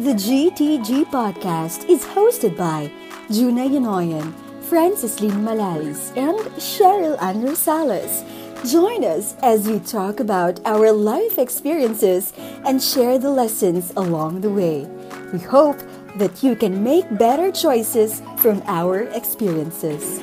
[0.00, 2.90] The GTG podcast is hosted by
[3.30, 8.24] Juna Yanoyan, Francis Lynn Malalis, and Cheryl Ann Rosales.
[8.72, 12.32] Join us as we talk about our life experiences
[12.64, 14.88] and share the lessons along the way.
[15.34, 15.76] We hope
[16.16, 20.22] that you can make better choices from our experiences.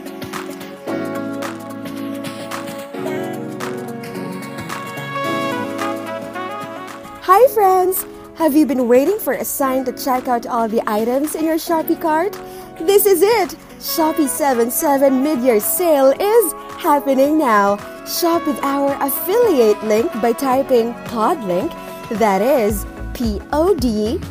[7.30, 8.17] Hi, friends!
[8.38, 11.56] Have you been waiting for a sign to check out all the items in your
[11.56, 12.34] Shopee cart?
[12.80, 13.56] This is it!
[13.80, 17.78] Shopee 77 mid-year sale is happening now.
[18.06, 21.74] Shop with our affiliate link by typing PodLink,
[22.20, 24.22] that is P-O-D-L-I-N-K,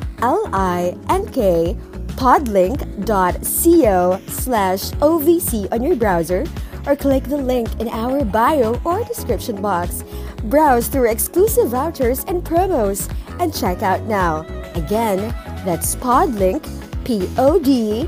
[2.06, 6.44] podlink.co slash OVC on your browser
[6.86, 10.04] or click the link in our bio or description box.
[10.44, 14.46] Browse through exclusive vouchers and promos and check out now.
[14.74, 16.62] Again, that's Podlink,
[17.04, 18.04] P-O-D-L-I-N-K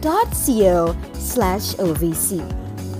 [0.00, 2.42] dot C-O slash OVC.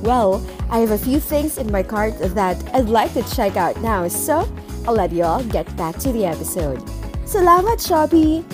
[0.03, 3.80] Well, I have a few things in my cart that I'd like to check out
[3.80, 4.48] now, so
[4.86, 6.78] I'll let you all get back to the episode.
[7.25, 8.45] Salamat, Shopee!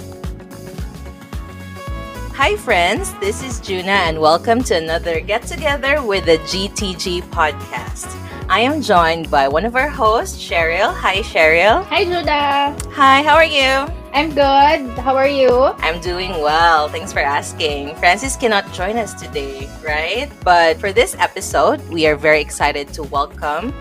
[2.35, 3.15] Hi, friends.
[3.21, 8.11] This is Juna, and welcome to another get together with the GTG podcast.
[8.49, 10.93] I am joined by one of our hosts, Cheryl.
[10.93, 11.85] Hi, Cheryl.
[11.87, 12.75] Hi, Judah.
[12.91, 13.87] Hi, how are you?
[14.13, 14.99] I'm good.
[14.99, 15.49] How are you?
[15.79, 16.89] I'm doing well.
[16.89, 17.95] Thanks for asking.
[17.97, 20.29] Francis cannot join us today, right?
[20.43, 23.73] But for this episode, we are very excited to welcome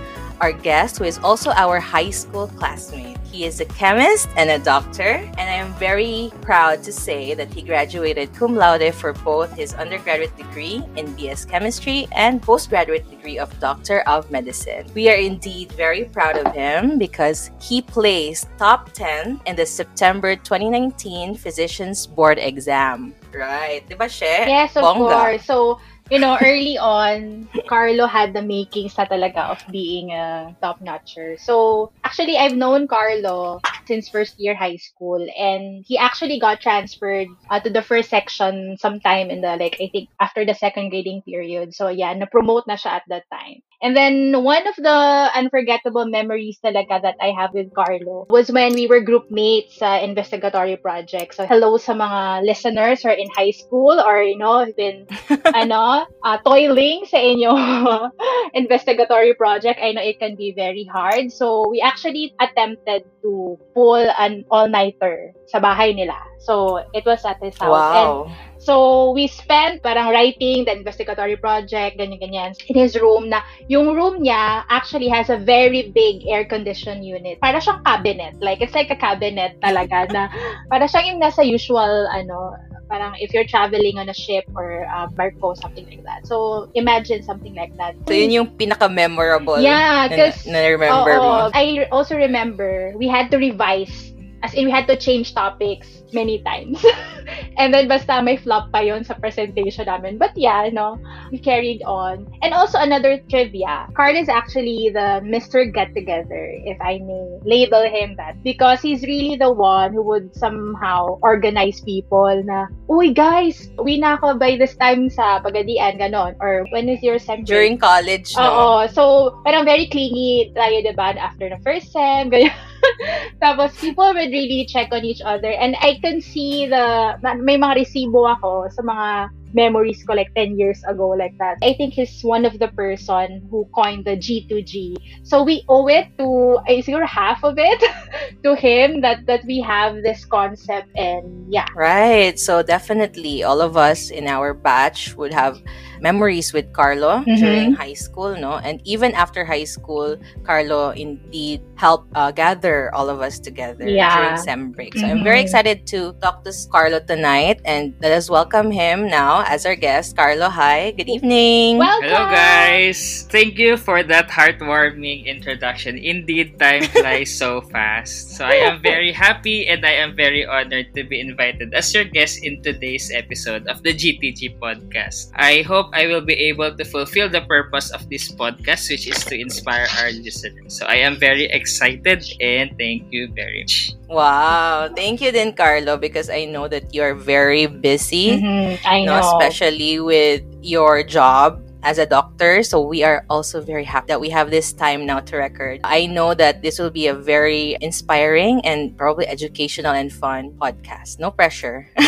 [0.42, 3.13] our guest, who is also our high school classmate.
[3.34, 7.52] He is a chemist and a doctor, and I am very proud to say that
[7.52, 13.40] he graduated cum laude for both his undergraduate degree in BS Chemistry and postgraduate degree
[13.40, 14.86] of Doctor of Medicine.
[14.94, 20.36] We are indeed very proud of him because he placed top 10 in the September
[20.36, 23.16] 2019 Physicians Board exam.
[23.34, 23.82] Right.
[23.90, 24.26] Diba, She?
[24.26, 25.10] Yes, of Bongga.
[25.10, 25.46] course.
[25.46, 25.80] So,
[26.14, 31.42] you know, early on, Carlo had the makings na talaga of being a top-notcher.
[31.42, 37.28] So, actually, I've known Carlo since first year high school and he actually got transferred
[37.50, 41.24] uh, to the first section sometime in the, like, I think after the second grading
[41.26, 41.74] period.
[41.74, 43.66] So, yeah, na-promote na siya at that time.
[43.84, 48.72] And then, one of the unforgettable memories talaga that I have with Carlo was when
[48.74, 51.36] we were group mates sa investigatory project.
[51.36, 55.04] So, hello sa mga listeners who are in high school or, you know, have been,
[55.52, 57.52] ano, uh, toiling sa inyo
[58.56, 59.84] investigatory project.
[59.84, 61.36] I know it can be very hard.
[61.36, 66.16] So, we actually attempted to pull an all-nighter sa bahay nila.
[66.48, 67.92] So, it was at his house.
[67.92, 68.53] And Wow.
[68.64, 74.24] So, we spent parang writing the investigatory project, ganyan-ganyan, in his room na yung room
[74.24, 77.44] niya actually has a very big air condition unit.
[77.44, 78.40] Para siyang cabinet.
[78.40, 80.32] Like, it's like a cabinet talaga na
[80.72, 82.56] para siyang yung nasa usual, ano,
[82.88, 86.24] parang if you're traveling on a ship or a barko, something like that.
[86.24, 88.00] So, imagine something like that.
[88.08, 91.50] So, yun yung pinaka-memorable Yeah, na, 'cause- na remember mo.
[91.50, 91.52] Oo.
[91.52, 94.14] I also remember we had to revise
[94.44, 96.84] as in we had to change topics many times.
[97.58, 100.18] and then basta may flop pa yon sa presentation namin.
[100.18, 101.00] But yeah, no,
[101.32, 102.28] we carried on.
[102.42, 103.88] And also another trivia.
[103.96, 105.66] Carl is actually the Mr.
[105.72, 108.42] Get Together, if I may label him that.
[108.44, 114.20] Because he's really the one who would somehow organize people na, Uy guys, uwi na
[114.20, 116.36] ako by this time sa Pagadian, ganon.
[116.40, 118.44] Or when is your sem break?" During college, no?
[118.44, 118.88] Oo.
[118.92, 119.04] So,
[119.48, 121.16] parang very clingy tayo, diba?
[121.18, 122.54] After the first sem, ganyan.
[123.44, 125.50] Tapos, people would really check on each other.
[125.50, 130.34] And I can see the, ma- may mga resibo ako sa mga memories ko like
[130.36, 131.58] 10 years ago like that.
[131.62, 134.98] I think he's one of the person who coined the G2G.
[135.24, 137.80] So we owe it to, I siguro half of it
[138.44, 141.70] to him that, that we have this concept and yeah.
[141.76, 142.38] Right.
[142.38, 145.62] So definitely all of us in our batch would have
[146.04, 147.40] memories with Carlo Mhm.
[147.40, 148.60] during high school, no?
[148.60, 154.12] And even after high school, Carlo indeed helped uh, gather all of us together Yeah.
[154.12, 154.94] during sem break.
[155.00, 155.48] So I'm very Mhm.
[155.48, 160.16] excited to talk to Carlo tonight and let us welcome him now as our guest.
[160.20, 160.92] Carlo, hi.
[160.92, 161.80] Good evening.
[161.80, 162.12] Welcome!
[162.12, 163.24] Hello, guys!
[163.32, 165.96] Thank you for that heartwarming introduction.
[165.98, 168.36] Indeed, time flies so fast.
[168.36, 172.04] So, I am very happy and I am very honored to be invited as your
[172.04, 175.32] guest in today's episode of the GTG podcast.
[175.36, 179.24] I hope I will be able to fulfill the purpose of this podcast, which is
[179.26, 180.78] to inspire our listeners.
[180.80, 183.94] So, I am very excited and thank you very much.
[184.10, 184.90] Wow.
[184.96, 188.42] Thank you then, Carlo, because I know that you are very busy.
[188.42, 189.22] Mhm, I no, know.
[189.22, 192.64] especially with your job as a doctor.
[192.64, 195.82] So we are also very happy that we have this time now to record.
[195.84, 201.20] I know that this will be a very inspiring and probably educational and fun podcast.
[201.20, 201.88] No pressure.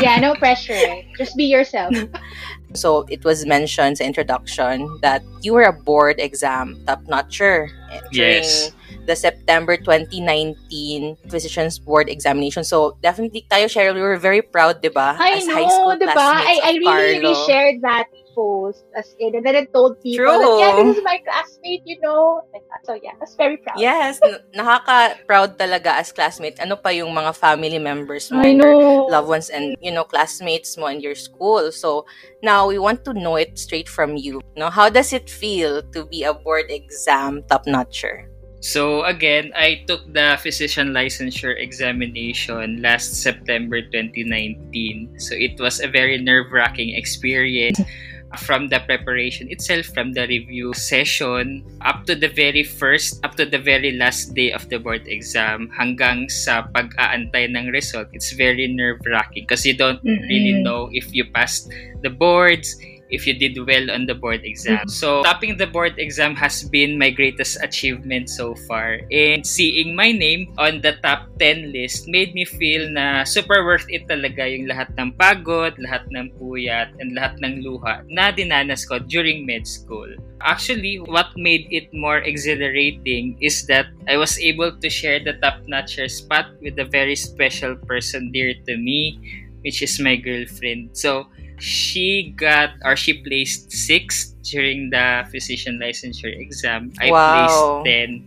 [0.00, 1.02] yeah, no pressure.
[1.18, 1.92] Just be yourself.
[2.74, 7.70] So it was mentioned in introduction that you were a board exam top notcher
[8.12, 8.72] during Yes.
[9.06, 12.64] the September 2019 Physicians Board examination.
[12.64, 15.16] So definitely tayo, Cheryl, we were very proud, di ba?
[15.18, 16.12] I As know, high school diba?
[16.12, 17.46] I, classmates I of really, really Carlo.
[17.48, 18.06] shared that
[18.38, 20.38] post as in, and then I told people True.
[20.38, 22.46] that, yeah, this is my classmate, you know.
[22.86, 23.82] So yeah, I was very proud.
[23.82, 24.22] Yes,
[24.54, 26.62] nakaka-proud talaga as classmate.
[26.62, 29.10] Ano pa yung mga family members mo I and your know.
[29.10, 31.74] loved ones and, you know, classmates mo in your school.
[31.74, 32.06] So,
[32.38, 34.38] now we want to know it straight from you.
[34.54, 38.30] No, How does it feel to be a board exam top-notcher?
[38.60, 45.18] So again, I took the physician licensure examination last September 2019.
[45.18, 47.78] So it was a very nerve-wracking experience
[48.36, 53.46] from the preparation itself, from the review session, up to the very first, up to
[53.46, 58.08] the very last day of the board exam, hanggang sa pag-aantay ng result.
[58.12, 60.64] It's very nerve-wracking because you don't really Mm-mm.
[60.64, 61.72] know if you passed
[62.02, 62.76] the boards,
[63.10, 64.88] if you did well on the board exam.
[64.88, 69.00] So, topping the board exam has been my greatest achievement so far.
[69.10, 73.86] And seeing my name on the top 10 list made me feel na super worth
[73.88, 78.84] it talaga yung lahat ng pagod, lahat ng puyat, and lahat ng luha na dinanas
[78.84, 80.08] ko during med school.
[80.40, 86.06] Actually, what made it more exhilarating is that I was able to share the top-notcher
[86.06, 89.18] spot with a very special person dear to me,
[89.66, 90.94] which is my girlfriend.
[90.94, 91.26] So,
[91.58, 96.92] she got or she placed sixth during the physician licensure exam.
[97.00, 97.28] I Wow.
[97.28, 98.24] placed 10.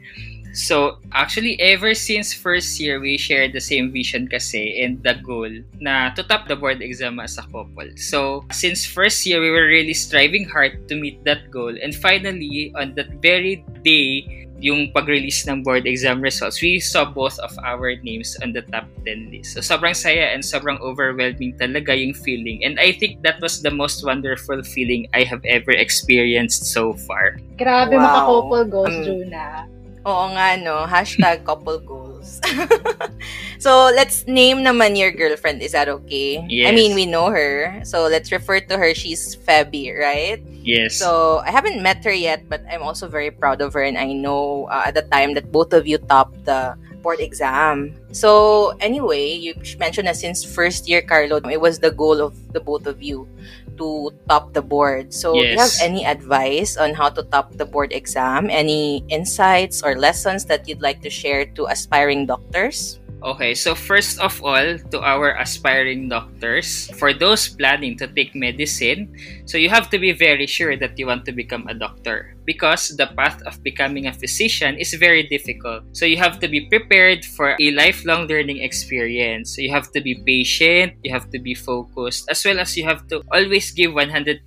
[0.54, 5.48] So, actually, ever since first year, we shared the same vision kasi and the goal
[5.80, 7.88] na to top the board exam as a couple.
[7.96, 11.72] So, since first year, we were really striving hard to meet that goal.
[11.72, 17.38] And finally, on that very day, yung pag-release ng board exam results, we saw both
[17.42, 19.58] of our names on the top 10 list.
[19.58, 22.62] So, sobrang saya and sobrang overwhelming talaga yung feeling.
[22.64, 27.42] And I think that was the most wonderful feeling I have ever experienced so far.
[27.58, 28.06] Grabe Wow.
[28.06, 29.46] maka-couple goals, Um, Juna.
[30.02, 30.86] Oo nga, no?
[30.90, 32.11] Hashtag couple goals.
[33.60, 35.62] so, let's name naman your girlfriend.
[35.62, 36.40] Is that okay?
[36.68, 37.82] I mean, we know her.
[37.84, 38.94] So, let's refer to her.
[38.94, 40.42] She's Febby, right?
[40.64, 40.96] Yes.
[40.96, 43.84] So, I haven't met her yet, but I'm also very proud of her.
[43.84, 47.98] And I know uh, at the time that both of you topped the board exam.
[48.12, 52.60] So, anyway, you mentioned that since first year, Carlo, it was the goal of the
[52.60, 53.28] both of you
[53.78, 55.12] to top the board.
[55.14, 55.82] So, do you have Yes.
[55.84, 58.48] any advice on how to top the board exam?
[58.50, 63.01] Any insights or lessons that you'd like to share to aspiring doctors?
[63.22, 69.14] Okay, so first of all, to our aspiring doctors, for those planning to take medicine,
[69.46, 72.98] so you have to be very sure that you want to become a doctor because
[72.98, 75.84] the path of becoming a physician is very difficult.
[75.94, 79.56] So you have to be prepared for a lifelong learning experience.
[79.56, 82.86] So you have to be patient, you have to be focused, as well as you
[82.86, 84.42] have to always give 100%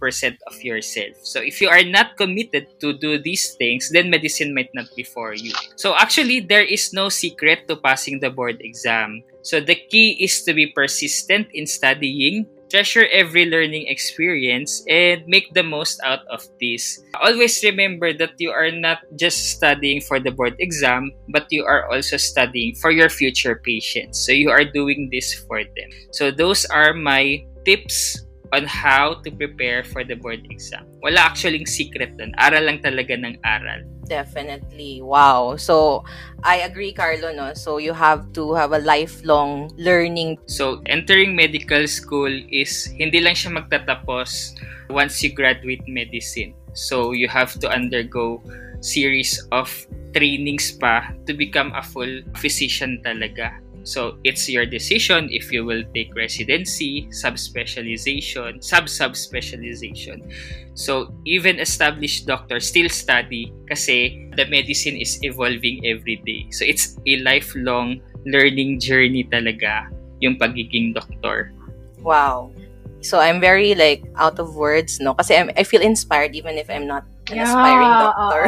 [0.46, 1.14] of yourself.
[1.22, 5.04] So if you are not committed to do these things, then medicine might not be
[5.04, 5.54] for you.
[5.76, 9.22] So actually, there is no secret to passing the board exam.
[9.44, 15.52] So the key is to be persistent in studying, treasure every learning experience, and make
[15.52, 17.04] the most out of this.
[17.20, 21.86] Always remember that you are not just studying for the board exam, but you are
[21.92, 24.24] also studying for your future patients.
[24.24, 25.90] So you are doing this for them.
[26.10, 30.86] So those are my tips on how to prepare for the board exam.
[31.02, 32.32] Wala actually secret dun.
[32.38, 33.82] Aral lang talaga ng aral.
[34.04, 35.00] Definitely.
[35.00, 35.56] Wow.
[35.56, 36.04] So,
[36.44, 37.54] I agree, Carlo, no?
[37.54, 43.32] So, you have to have a lifelong learning So, entering medical school is hindi lang
[43.32, 44.60] siya magtatapos
[44.92, 46.52] once you graduate medicine.
[46.76, 48.44] So, you have to undergo
[48.84, 49.72] series of
[50.12, 53.63] trainings pa to become a full physician talaga.
[53.84, 60.24] So, it's your decision if you will take residency, subspecialization, sub-subspecialization.
[60.74, 66.48] So, even established doctors still study kasi the medicine is evolving every day.
[66.50, 69.92] So, it's a lifelong learning journey talaga
[70.24, 71.52] yung pagiging doktor.
[72.00, 72.52] Wow.
[73.04, 75.12] So I'm very like out of words, no?
[75.12, 78.42] Kasi I'm, I feel inspired even if I'm not an aspiring doctor.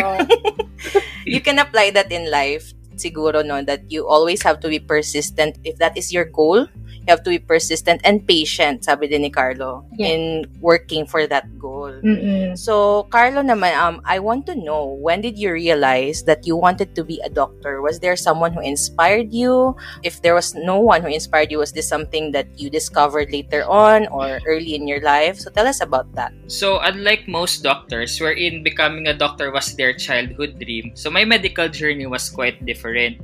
[1.29, 3.63] you can apply that in life, siguro, no?
[3.63, 5.59] That you always have to be persistent.
[5.65, 6.67] If that is your goal,
[7.07, 10.11] you have to be persistent and patient, sabi din ni Carlo, Yeah.
[10.11, 10.21] in
[10.59, 11.95] working for that goal.
[12.03, 12.59] Mm-mm.
[12.59, 16.99] So, Carlo naman, um, I want to know, when did you realize that you wanted
[16.99, 17.79] to be a doctor?
[17.81, 19.79] Was there someone who inspired you?
[20.03, 23.63] If there was no one who inspired you, was this something that you discovered later
[23.63, 25.39] on or early in your life?
[25.39, 26.35] So, tell us about that.
[26.51, 31.69] So, unlike most doctors, wherein becoming a doctor was their childhood dream, so my medical
[31.71, 33.23] journey was quite different.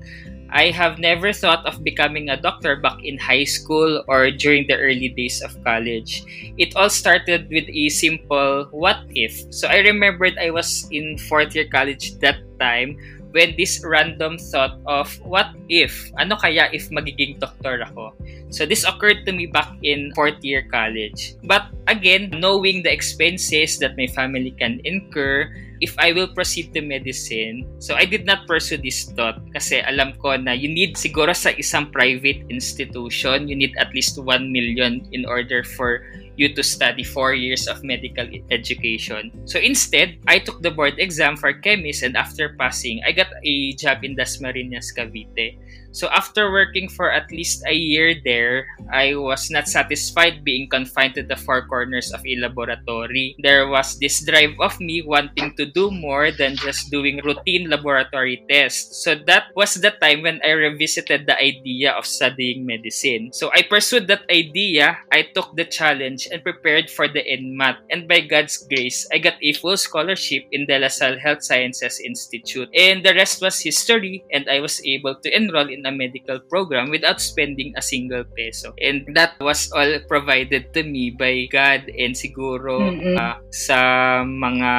[0.52, 4.76] I have never thought of becoming a doctor back in high school or during the
[4.76, 6.22] early days of college.
[6.60, 9.32] It all started with a simple what if.
[9.48, 13.00] So I remembered I was in fourth year college that time
[13.32, 18.12] when this random thought of what if, ano kaya if magiging doktor ako?
[18.52, 21.34] So this occurred to me back in fourth year college.
[21.48, 25.48] But again, knowing the expenses that my family can incur,
[25.82, 30.14] if I will proceed to medicine, so I did not pursue this thought kasi alam
[30.22, 35.02] ko na you need siguro sa isang private institution, you need at least 1 million
[35.10, 39.32] in order for you to study four years of medical e- education.
[39.44, 43.72] So instead, I took the board exam for chemist and after passing, I got a
[43.74, 45.58] job in Dasmariñas, Cavite.
[45.92, 51.14] So after working for at least a year there, I was not satisfied being confined
[51.20, 53.36] to the four corners of a laboratory.
[53.38, 58.40] There was this drive of me wanting to do more than just doing routine laboratory
[58.48, 59.04] tests.
[59.04, 63.30] So that was the time when I revisited the idea of studying medicine.
[63.32, 67.82] So I pursued that idea, I took the challenge and prepared for the NMAT.
[67.90, 72.00] And by God's grace, I got a full scholarship in De La Salle Health Sciences
[72.00, 72.68] Institute.
[72.76, 76.90] And the rest was history and I was able to enroll in a medical program
[76.90, 78.74] without spending a single peso.
[78.80, 83.18] And that was all provided to me by God and siguro Mm-mm.
[83.18, 84.72] ah, sa mga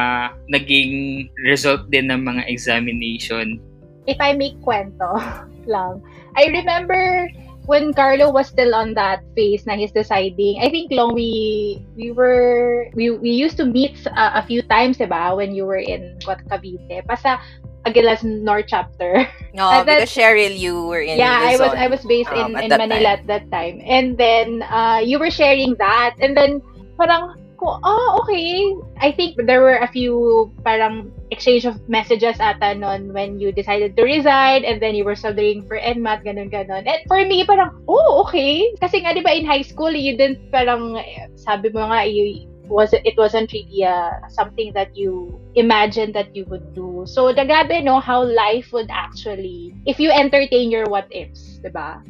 [0.51, 3.59] naging result din ng mga examination.
[4.07, 5.19] if I make kwento
[5.73, 6.03] lang,
[6.35, 7.29] I remember
[7.65, 12.11] when Carlo was still on that phase na he's deciding, I think long we we
[12.11, 16.19] were we, we used to meet uh, a few times, diba, when you were in
[16.25, 17.05] what Cavite.
[17.07, 17.39] Basta
[17.85, 19.27] Aguilas North chapter.
[19.53, 22.57] No, At that- because Cheryl, you were in yeah, I was I was based um,
[22.57, 23.19] in, in that Manila time.
[23.21, 23.85] at that time.
[23.85, 26.57] And then uh you were sharing that and then
[26.97, 28.75] parang ko, oh, okay.
[28.99, 33.95] I think there were a few parang exchange of messages ata nun when you decided
[33.95, 36.83] to resign and then you were studying for NMAT, ganun, ganun.
[36.83, 38.75] And for me, parang, oh, okay.
[38.83, 40.99] Kasi nga, di ba, in high school, you didn't parang,
[41.39, 46.45] sabi mo nga, you, was it wasn't really uh, something that you imagined that you
[46.47, 47.03] would do.
[47.07, 52.03] So, nagabi, no, how life would actually, if you entertain your what ifs, di ba?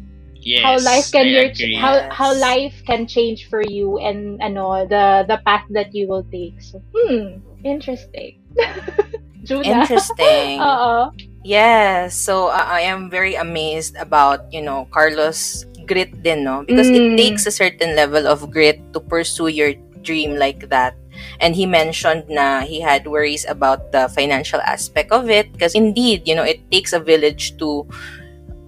[0.45, 1.75] Yes, how life can I your agree.
[1.75, 6.25] how how life can change for you and ano the the path that you will
[6.31, 6.59] take.
[6.61, 8.39] So, hmm, interesting.
[9.43, 9.83] Juna.
[9.83, 10.61] Interesting.
[10.63, 11.11] Oo.
[11.43, 12.15] Yes.
[12.15, 16.63] So uh, I am very amazed about, you know, Carlos grit din, no?
[16.63, 16.95] Because Mm.
[16.95, 20.95] it takes a certain level of grit to pursue your dream like that.
[21.39, 26.23] And he mentioned na he had worries about the financial aspect of it because indeed,
[26.27, 27.85] you know, it takes a village to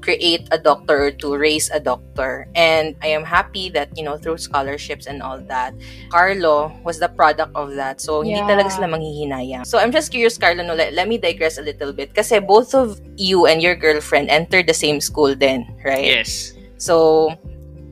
[0.05, 2.45] create a doctor or to raise a doctor.
[2.53, 5.73] And I am happy that, you know, through scholarships and all that,
[6.13, 7.97] Carlo was the product of that.
[7.97, 8.53] So, hindi Yeah.
[8.53, 9.65] talaga sila manghihinayang.
[9.65, 12.13] So, I'm just curious, Carlo, no, let, let me digress a little bit.
[12.13, 16.05] Kasi both of you and your girlfriend entered the same school then, right?
[16.21, 16.53] Yes.
[16.77, 17.33] So,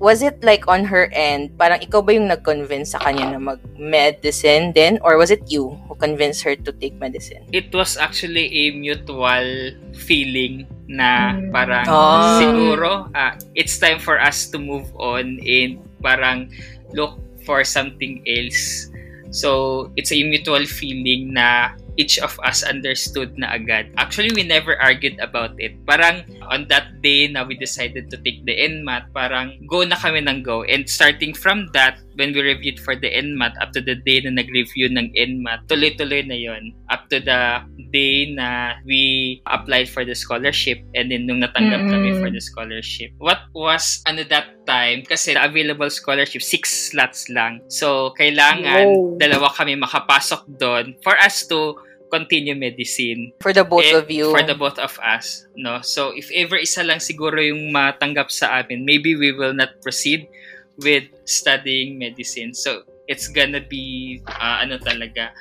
[0.04, 4.76] was it like on her end, parang ikaw ba yung nag-convince sa kanya na mag-medicine
[4.76, 5.00] din?
[5.02, 7.48] Or was it you who convinced her to take medicine?
[7.56, 11.52] It was actually a mutual feeling na Mm.
[11.52, 12.38] parang Ah.
[12.40, 16.52] siguro ah, it's time for us to move on and parang
[16.92, 18.88] look for something else.
[19.34, 23.92] So, it's a mutual feeling na each of us understood na agad.
[23.98, 25.78] Actually, we never argued about it.
[25.86, 30.24] Parang on that day na we decided to take the NMAT, parang go na kami
[30.26, 30.64] ng go.
[30.64, 34.34] And starting from that, when we reviewed for the NMAT, up to the day na
[34.42, 40.14] nag-review ng NMAT, tuloy-tuloy na yon Up to the day na we applied for the
[40.14, 42.22] scholarship and then nung natanggap kami Mm-mm.
[42.22, 43.10] for the scholarship.
[43.18, 45.06] What was ano that time?
[45.06, 47.62] Kasi the available scholarship, six slots lang.
[47.70, 49.18] So, kailangan Wow.
[49.18, 51.76] dalawa kami makapasok doon for us to
[52.14, 53.34] continue medicine.
[53.42, 54.30] For the both Eh, of you?
[54.30, 55.50] For the both of us.
[55.58, 55.82] No?
[55.82, 60.30] So, if ever isa lang siguro yung matanggap sa amin, maybe we will not proceed
[60.78, 62.54] with studying medicine.
[62.54, 65.34] So, it's gonna be, ah, ano talaga,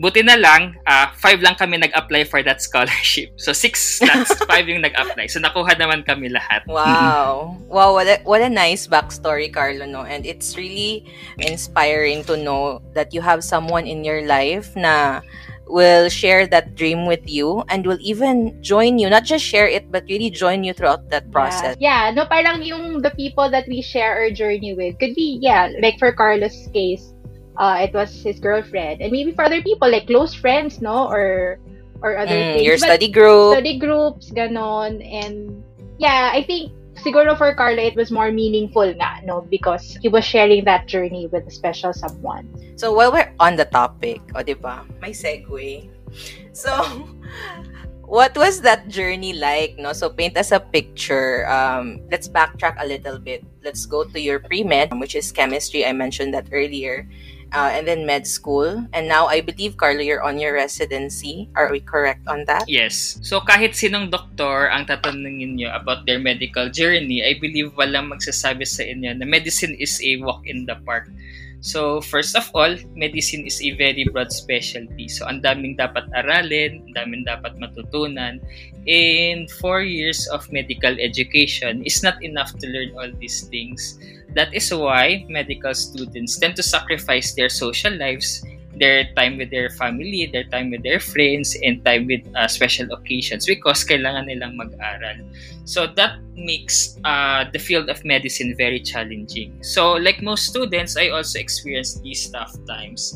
[0.00, 3.36] Buti na lang, ah, five lang kami nag-apply for that scholarship.
[3.36, 5.28] So, six slots, five yung nag-apply.
[5.28, 6.64] So, nakuha naman kami lahat.
[6.64, 7.60] Wow.
[7.68, 10.08] Wow, what a, what a nice backstory, Carlo, no?
[10.08, 11.04] And it's really
[11.36, 15.20] inspiring to know that you have someone in your life na
[15.70, 19.90] will share that dream with you and will even join you, not just share it,
[19.90, 21.76] but really join you throughout that process.
[21.78, 22.10] Yeah.
[22.10, 25.70] yeah, no, parang yung the people that we share our journey with could be, yeah,
[25.80, 27.14] like for Carlos' case,
[27.56, 29.00] uh, it was his girlfriend.
[29.00, 31.08] And maybe for other people, like close friends, no?
[31.08, 31.58] Or
[32.02, 32.64] or other Mm, things.
[32.64, 33.52] your But study group.
[33.54, 35.04] study groups, ganon.
[35.04, 35.62] And
[35.98, 39.42] yeah, I think siguro for Carlo, it was more meaningful nga, no?
[39.48, 42.46] Because he was sharing that journey with a special someone.
[42.76, 45.88] So while we're on the topic, o di ba, may segue.
[46.52, 46.72] So,
[48.10, 49.78] what was that journey like?
[49.78, 51.48] No, so paint us a picture.
[51.48, 53.46] Um, let's backtrack a little bit.
[53.62, 55.86] Let's go to your pre med, which is chemistry.
[55.86, 57.08] I mentioned that earlier,
[57.52, 58.86] uh, and then med school.
[58.92, 61.48] And now I believe Carlo, you're on your residency.
[61.54, 62.68] Are we correct on that?
[62.68, 63.18] Yes.
[63.22, 68.66] So kahit sinong doktor ang tatanungin nyo about their medical journey, I believe walang magsasabi
[68.66, 71.10] sa inyo na medicine is a walk in the park.
[71.60, 75.08] So first of all, medicine is a very broad specialty.
[75.08, 78.40] So ang daming dapat aralin, ang daming dapat matutunan.
[78.88, 84.00] And four years of medical education is not enough to learn all these things.
[84.32, 88.40] That is why medical students tend to sacrifice their social lives
[88.80, 92.88] their time with their family, their time with their friends, and time with uh, special
[92.96, 95.20] occasions because kailangan nilang mag-aral.
[95.68, 99.52] So that makes uh, the field of medicine very challenging.
[99.62, 103.14] So like most students, I also experienced these tough times.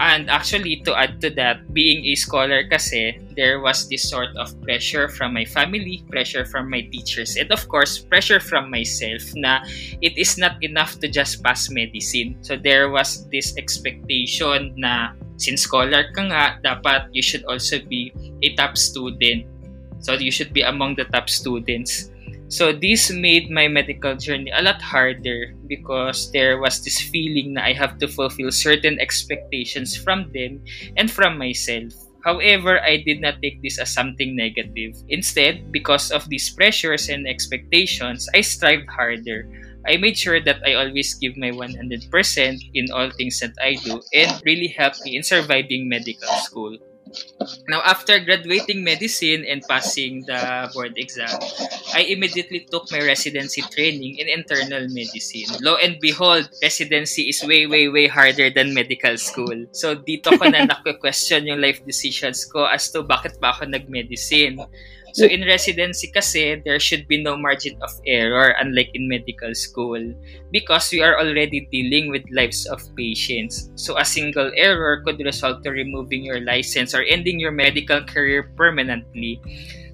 [0.00, 4.48] And actually, to add to that, being a scholar kasi, there was this sort of
[4.64, 9.60] pressure from my family, pressure from my teachers, and of course, pressure from myself na
[10.00, 12.40] it is not enough to just pass medicine.
[12.40, 18.08] So there was this expectation na since scholar ka nga, dapat you should also be
[18.40, 19.44] a top student.
[20.00, 22.08] So you should be among the top students.
[22.50, 27.62] So this made my medical journey a lot harder because there was this feeling na
[27.62, 30.60] I have to fulfill certain expectations from them
[30.98, 31.94] and from myself.
[32.26, 34.92] However, I did not take this as something negative.
[35.08, 39.48] Instead, because of these pressures and expectations, I strived harder.
[39.88, 42.12] I made sure that I always give my 100%
[42.74, 46.76] in all things that I do and really helped me in surviving medical school.
[47.68, 51.38] Now, after graduating medicine and passing the board exam,
[51.94, 55.50] I immediately took my residency training in internal medicine.
[55.62, 59.66] Lo and behold, residency is way, way, way harder than medical school.
[59.72, 64.62] So, dito ko na na-question yung life decisions ko as to bakit ba ako nag-medicine.
[65.12, 69.98] So in residency kasi, there should be no margin of error unlike in medical school
[70.52, 73.70] because we are already dealing with lives of patients.
[73.74, 78.50] So a single error could result to removing your license or ending your medical career
[78.56, 79.40] permanently.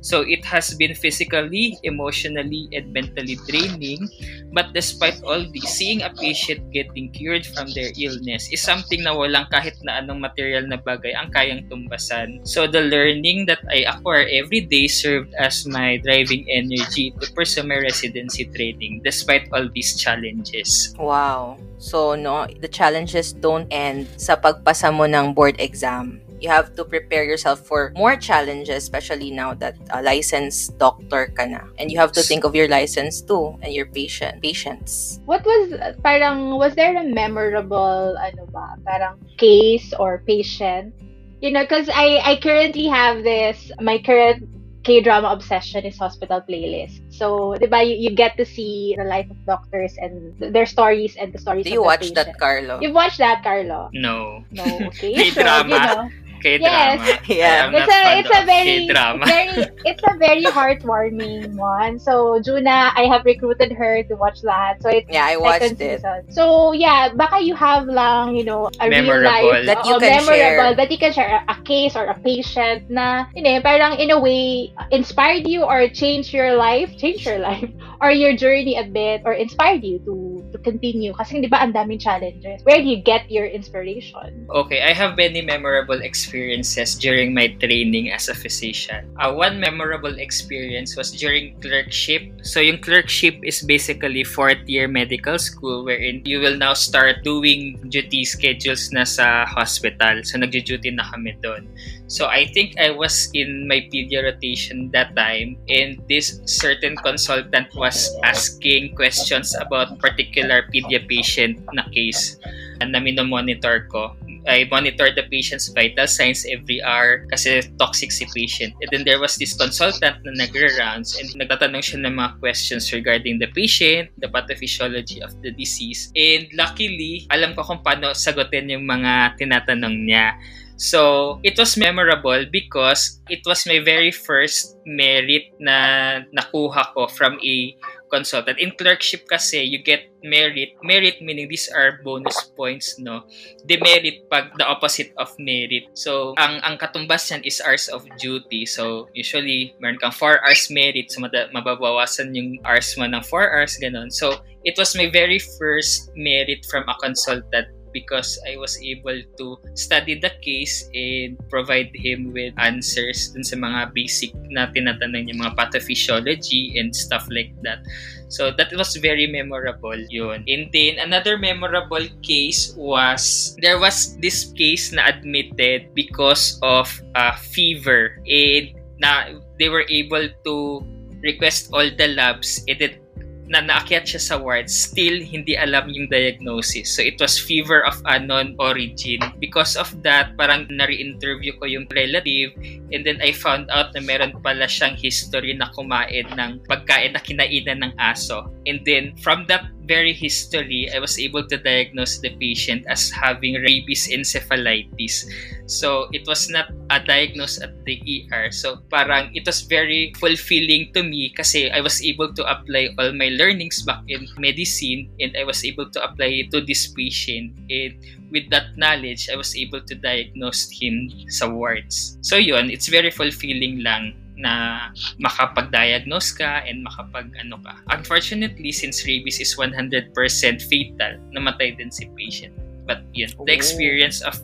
[0.07, 4.07] So it has been physically, emotionally, and mentally draining.
[4.55, 9.19] But despite all this, seeing a patient getting cured from their illness is something na
[9.19, 12.47] walang kahit na anong material na bagay ang kayang tumbasan.
[12.47, 17.67] So the learning that I acquire every day served as my driving energy to pursue
[17.67, 20.95] my residency training despite all these challenges.
[20.95, 21.59] Wow.
[21.83, 26.26] So, no, the challenges don't end sa pagpasa mo ng board exam.
[26.47, 31.43] You have to prepare yourself for more challenges, especially now that a licensed doctor ka
[31.43, 31.67] na.
[31.75, 35.19] And you have to think of your license too and your patient patients.
[35.27, 35.75] What was,
[36.07, 40.95] parang, was there a memorable, ano ba, parang case or patient?
[41.43, 44.47] You know, because I, I currently have this, my current
[44.87, 47.03] K-drama obsession is hospital playlist.
[47.11, 51.19] So, di ba, you, you get to see the life of doctors and their stories
[51.19, 52.39] and the stories Do of you the watch that.
[52.39, 52.79] Carlo?
[52.79, 53.91] You've watched that, Carlo?
[53.91, 54.47] No.
[54.55, 54.63] No,
[54.95, 55.35] okay.
[55.35, 55.75] K-drama?
[55.75, 56.26] you know.
[56.43, 57.19] K-drama.
[57.29, 57.67] Yeah.
[57.67, 58.87] I'm It's not a it's a very
[59.25, 61.99] very it's a very heartwarming one.
[61.99, 64.83] So Juna, I have recruited her to watch that.
[64.83, 66.01] So it's Yeah, I watched it.
[66.01, 66.31] season.
[66.31, 69.13] So yeah, baka you have lang, you know, a Memorable.
[69.15, 70.75] real life That you oo, can memorable share.
[70.77, 74.19] that you can share a case or a patient na you know, parang in a
[74.21, 77.69] way inspired you or changed your life, changed your life
[78.03, 81.73] or your journey a bit or inspired you to to continue kasi 'di ba ang
[81.73, 82.63] daming challenges.
[82.65, 84.47] Where do you get your inspiration?
[84.51, 89.07] Okay, I have many memorable experiences during my training as a physician.
[89.19, 92.23] Uh, one memorable experience was during clerkship.
[92.43, 97.79] So yung clerkship is basically fourth year medical school wherein you will now start doing
[97.89, 100.23] duty schedules na sa hospital.
[100.25, 101.69] So nagjo-duty na kami doon.
[102.07, 107.75] So I think I was in my pedia rotation that time and this certain consultant
[107.75, 112.39] was asking questions about particular pedia patient na case
[112.85, 114.13] na minomonitor ko.
[114.47, 118.79] I monitor the patient's vital signs every hour kasi toxic si patient.
[118.79, 123.43] And then there was this consultant na nagra-rounds and nagtatanong siya ng mga questions regarding
[123.43, 126.15] the patient, the pathophysiology of the disease.
[126.15, 130.39] And luckily, alam ko kung paano sagutin yung mga tinatanong niya.
[130.77, 137.41] So, it was memorable because it was my very first merit na nakuha ko from
[137.41, 137.73] a
[138.13, 138.61] consultant.
[138.61, 140.77] In clerkship kasi, you get merit.
[140.85, 143.25] Merit meaning these are bonus points, no?
[143.65, 145.89] Demerit pag the opposite of merit.
[145.97, 148.69] So, ang ang katumbas niyan is hours of duty.
[148.69, 151.09] So, usually, meron kang 4 hours merit.
[151.09, 154.13] So, mababawasan yung hours mo ng 4 hours, ganun.
[154.13, 159.57] So, it was my very first merit from a consultant because I was able to
[159.73, 165.41] study the case and provide him with answers dun sa mga basic na tinatanong niya,
[165.41, 167.81] mga pathophysiology and stuff like that.
[168.29, 170.45] So that was very memorable yun.
[170.45, 177.33] And then another memorable case was there was this case na admitted because of uh,
[177.39, 180.85] fever and na they were able to
[181.23, 183.01] request all the labs and then
[183.47, 186.91] na naakyat siya sa ward, still hindi alam yung diagnosis.
[186.91, 189.23] So it was fever of unknown origin.
[189.39, 192.55] Because of that, parang na-re-interview ko yung relative
[192.91, 197.23] and then I found out na meron pala siyang history na kumain ng pagkain na
[197.23, 198.51] kinainan ng aso.
[198.67, 203.55] And then from that very history, I was able to diagnose the patient as having
[203.63, 205.31] rabies encephalitis.
[205.67, 208.51] So, it was not a diagnosis at the ER.
[208.51, 213.15] So, parang it was very fulfilling to me kasi I was able to apply all
[213.15, 217.55] my learnings back in medicine and I was able to apply it to this patient.
[217.71, 217.95] And
[218.31, 222.19] with that knowledge, I was able to diagnose him sa wards.
[222.21, 227.73] So, yun, it's very fulfilling lang na makapag-diagnose ka and makapag ano ka.
[227.89, 230.13] Unfortunately, since rabies is 100%
[230.61, 232.53] fatal, namatay din si patient.
[232.87, 233.59] But yun, the Oh.
[233.59, 234.39] experience of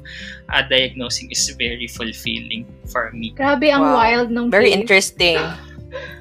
[0.51, 3.31] uh, diagnosing is very fulfilling for me.
[3.39, 3.95] Grabe ang Wow.
[4.03, 4.81] wild nung Very case.
[4.83, 5.39] interesting.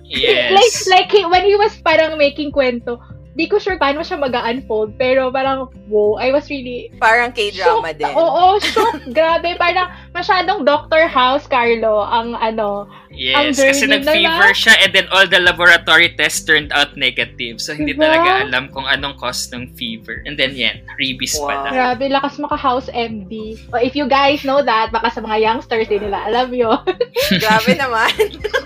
[0.06, 0.54] Yes.
[0.60, 4.96] like, like he- when he was parang making kwento, di ko sure paano siya mag-unfold,
[4.96, 8.00] pero parang, wow, I was really Parang K-drama shocked.
[8.00, 8.12] din.
[8.12, 8.96] Oo, shock.
[9.18, 11.08] Grabe, parang masyadong Dr.
[11.08, 16.16] House, Carlo, ang ano, Yes, Ang kasi nag-fever na siya and then all the laboratory
[16.16, 17.60] tests turned out negative.
[17.60, 18.08] So, hindi Diba?
[18.08, 20.24] talaga alam kung anong cause ng fever.
[20.24, 21.52] And then, yan, rabies Wow.
[21.52, 21.70] pala.
[21.76, 23.60] grabe, lakas maka-house MD.
[23.76, 26.80] O, if you guys know that, baka sa mga youngsters, din nila alam yun.
[27.44, 28.16] Grabe naman.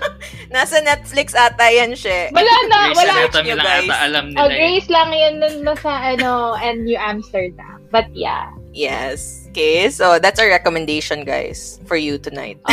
[0.54, 2.30] Nasa Netflix ata yan siya.
[2.30, 3.14] wala na, wala.
[3.42, 3.82] Nyo, lang guys.
[3.82, 4.46] ata alam nila.
[4.56, 7.84] Grace lang yun nun nasa, ano, and New Amsterdam.
[7.92, 9.48] But yeah, Yes.
[9.48, 12.60] Okay, so that's our recommendation, guys, for you tonight.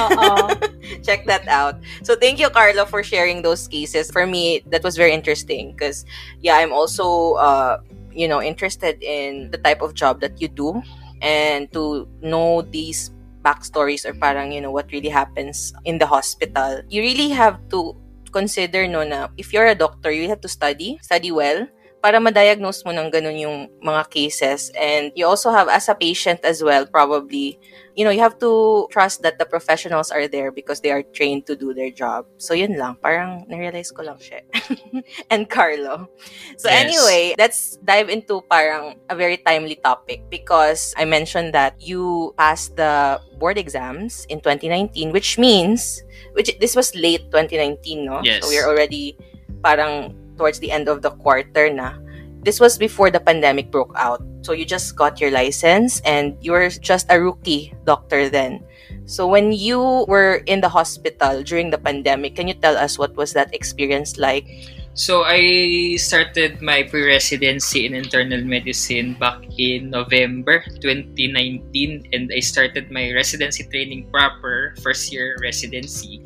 [1.07, 1.79] Check that out.
[2.03, 4.11] So thank you, Carlo, for sharing those cases.
[4.11, 6.03] For me, that was very interesting because,
[6.41, 7.79] yeah, I'm also, uh,
[8.11, 10.83] you know, interested in the type of job that you do
[11.21, 16.81] and to know these backstories or parang, you know, what really happens in the hospital.
[16.89, 17.95] You really have to
[18.33, 21.69] consider, no, na if you're a doctor, you have to study, study well,
[22.03, 24.75] para ma-diagnose mo ng ganun yung mga cases.
[24.75, 27.55] And you also have, as a patient as well, probably,
[27.95, 31.47] you know, you have to trust that the professionals are there because they are trained
[31.47, 32.27] to do their job.
[32.43, 32.99] So, yun lang.
[32.99, 34.43] Parang, narealize ko lang siya.
[35.31, 36.11] and Carlo.
[36.59, 36.83] So, Yes.
[36.83, 42.75] anyway, let's dive into parang a very timely topic because I mentioned that you passed
[42.75, 46.03] the board exams in 2019, which means,
[46.35, 48.19] which this was late 2019, no?
[48.27, 48.43] Yes.
[48.43, 49.15] So, we're already
[49.63, 51.97] parang towards the end of the quarter na.
[52.43, 54.21] This was before the pandemic broke out.
[54.43, 58.59] So you just got your license and you were just a rookie doctor then.
[59.05, 63.15] So when you were in the hospital during the pandemic, can you tell us what
[63.15, 64.47] was that experience like?
[64.93, 72.93] So I started my pre-residency in internal medicine back in November 2019 and I started
[72.93, 76.21] my residency training proper first year residency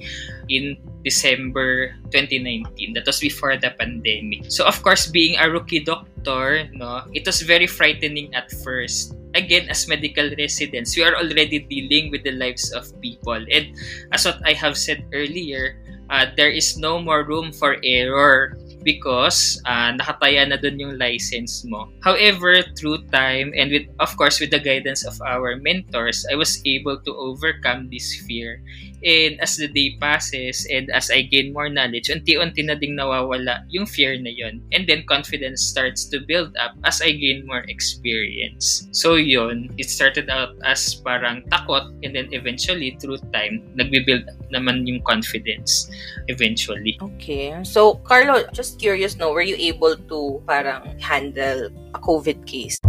[0.51, 0.75] in
[1.07, 2.91] December 2019.
[2.91, 4.51] That was before the pandemic.
[4.51, 9.15] So of course being a rookie doctor, no, it was very frightening at first.
[9.31, 13.39] Again, as medical residents, we are already dealing with the lives of people.
[13.39, 13.79] And
[14.11, 19.59] as what I have said earlier, uh, there is no more room for error because
[19.67, 21.91] uh, nakataya na dun yung license mo.
[21.99, 26.63] However, through time and with of course with the guidance of our mentors, I was
[26.63, 28.63] able to overcome this fear.
[29.05, 33.65] And as the day passes and as I gain more knowledge, unti-unti na ding nawawala
[33.69, 34.61] yung fear na yun.
[34.73, 38.89] And then confidence starts to build up as I gain more experience.
[38.91, 44.87] So yun, it started out as parang takot and then eventually through time, nagbe-build naman
[44.87, 45.91] yung confidence
[46.27, 46.97] eventually.
[47.01, 47.53] Okay.
[47.63, 52.79] So, Carlo, just curious, no, were you able to parang handle a COVID case?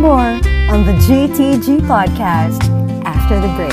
[0.00, 0.40] More
[0.72, 2.62] on the GTG podcast
[3.04, 3.70] after the break.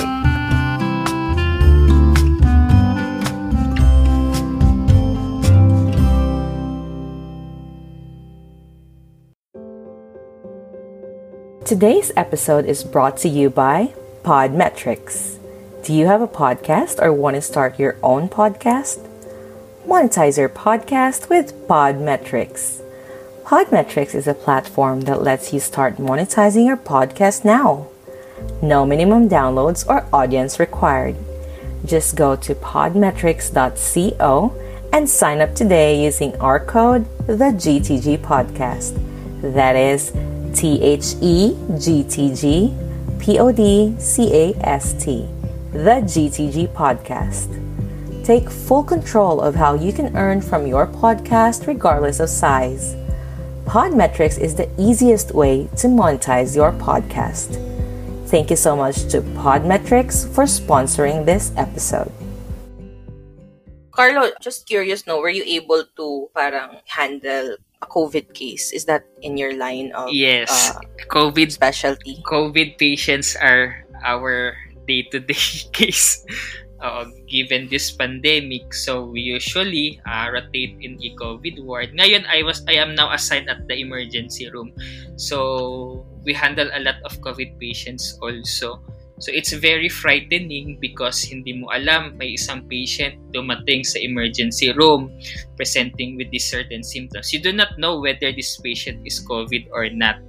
[11.65, 15.39] Today's episode is brought to you by Podmetrics.
[15.85, 18.99] Do you have a podcast or want to start your own podcast?
[19.85, 22.81] Monetize your podcast with Podmetrics.
[23.47, 27.88] Podmetrics is a platform that lets you start monetizing your podcast now.
[28.62, 31.15] No minimum downloads or audience required.
[31.86, 34.53] Just go to podmetrics.co
[34.91, 38.99] and sign up today using our code the GTG podcast.
[39.41, 40.12] That is
[40.53, 42.75] T H E G T G
[43.17, 45.25] P O D C A S T.
[45.71, 47.47] The GTG podcast.
[48.25, 52.97] Take full control of how you can earn from your podcast regardless of size.
[53.67, 57.60] Podmetrics is the easiest way to monetize your podcast.
[58.32, 62.12] Thank you so much to Podmetrics for sponsoring this episode.
[63.91, 68.71] Carlo, just curious, no, were you able to parang handle a COVID case?
[68.71, 70.71] Is that in your line of Yes.
[70.71, 70.80] uh,
[71.12, 72.23] COVID specialty?
[72.23, 74.56] COVID patients are our
[74.88, 76.23] day-to-day case.
[76.81, 81.93] Uh, given this pandemic, so we usually uh, rotate in a COVID ward.
[81.93, 84.73] Ngayon, I was I am now assigned at the emergency room.
[85.17, 88.81] So we handle a lot of COVID patients also.
[89.17, 95.09] So it's very frightening because hindi mo alam may isang patient dumating sa emergency room
[95.57, 97.33] presenting with these certain symptoms.
[97.33, 100.21] You do not know whether this patient is COVID or not.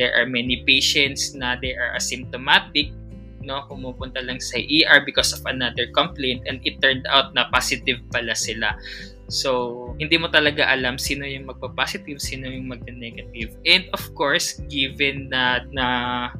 [0.00, 2.96] There are many patients na they are asymptomatic
[3.40, 8.00] no pumupunta lang sa ER because of another complaint and it turned out na positive
[8.12, 8.76] pala sila.
[9.30, 15.30] So hindi mo talaga alam sino yung magpa-positive sino yung magna-negative and of course given
[15.30, 15.86] na na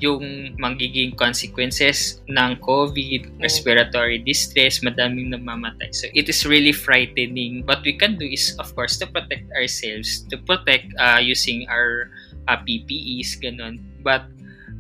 [0.03, 7.63] yung magiging consequences ng COVID respiratory distress madaming namamatay so it is really frightening.
[7.63, 12.11] What we can do is of course to protect ourselves to protect uh, using our
[12.51, 13.87] uh, PPEs ganun.
[14.03, 14.27] But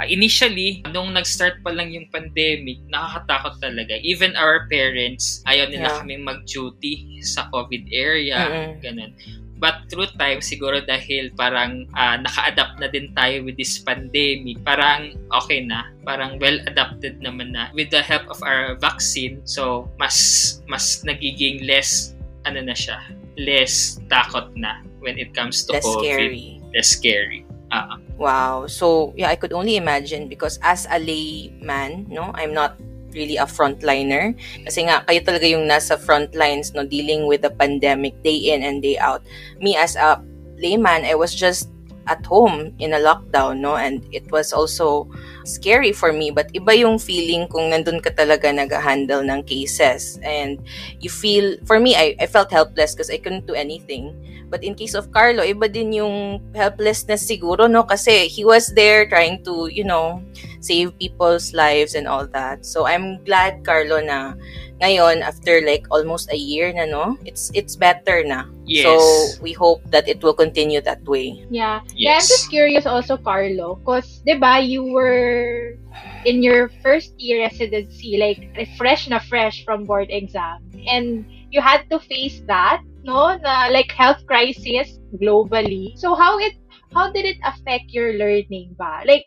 [0.00, 4.00] Uh, initially, nung nag-start pa lang yung pandemic, nakakatakot talaga.
[4.00, 5.96] Even our parents, ayaw nila Yeah.
[6.00, 8.80] kaming mag-duty sa COVID area, Mm-mm.
[8.80, 9.12] ganun.
[9.60, 15.20] But through time, siguro dahil parang ah, naka-adapt na din tayo with this pandemic, parang
[15.36, 19.44] okay na, parang well-adapted naman na with the help of our vaccine.
[19.44, 20.16] So, mas
[20.64, 22.16] mas nagiging less,
[22.48, 23.04] ano na siya,
[23.36, 26.08] less takot na when it comes to Less COVID.
[26.08, 26.44] scary.
[26.72, 27.40] Less scary.
[27.68, 28.68] Ah, Wow.
[28.68, 32.76] So, yeah, I could only imagine because as a layman, no, I'm not
[33.16, 34.37] really a frontliner.
[34.68, 38.61] Kasi nga, kayo talaga yung nasa front lines, no, dealing with the pandemic day in
[38.61, 39.24] and day out.
[39.59, 40.20] Me as a
[40.61, 41.72] layman, I was just
[42.12, 45.09] at home in a lockdown, no, and it was also
[45.50, 46.30] scary for me.
[46.30, 50.18] But iba yung feeling kung nandun ka talaga nag-handle ng cases.
[50.22, 50.62] And
[51.02, 54.14] you feel, for me, I, I felt helpless because I couldn't do anything.
[54.50, 57.86] But in case of Carlo, iba din yung helplessness siguro, no?
[57.86, 60.18] Kasi he was there trying to, you know,
[60.58, 62.66] save people's lives and all that.
[62.66, 64.34] So I'm glad, Carlo, na
[64.80, 67.16] ngayon, after like almost a year na, no?
[67.24, 68.44] It's, it's better na.
[68.64, 68.84] Yes.
[68.84, 71.44] So we hope that it will continue that way.
[71.50, 71.80] Yeah.
[71.94, 72.28] Yeah, I'm Yes.
[72.28, 75.76] just curious also, Carlo, because, di ba, you were
[76.24, 80.64] in your first year residency, like, fresh na fresh from board exam.
[80.88, 83.36] And you had to face that, no?
[83.38, 85.96] Na, like, health crisis globally.
[85.98, 86.54] So, how it,
[86.94, 89.02] how did it affect your learning ba?
[89.06, 89.24] Like,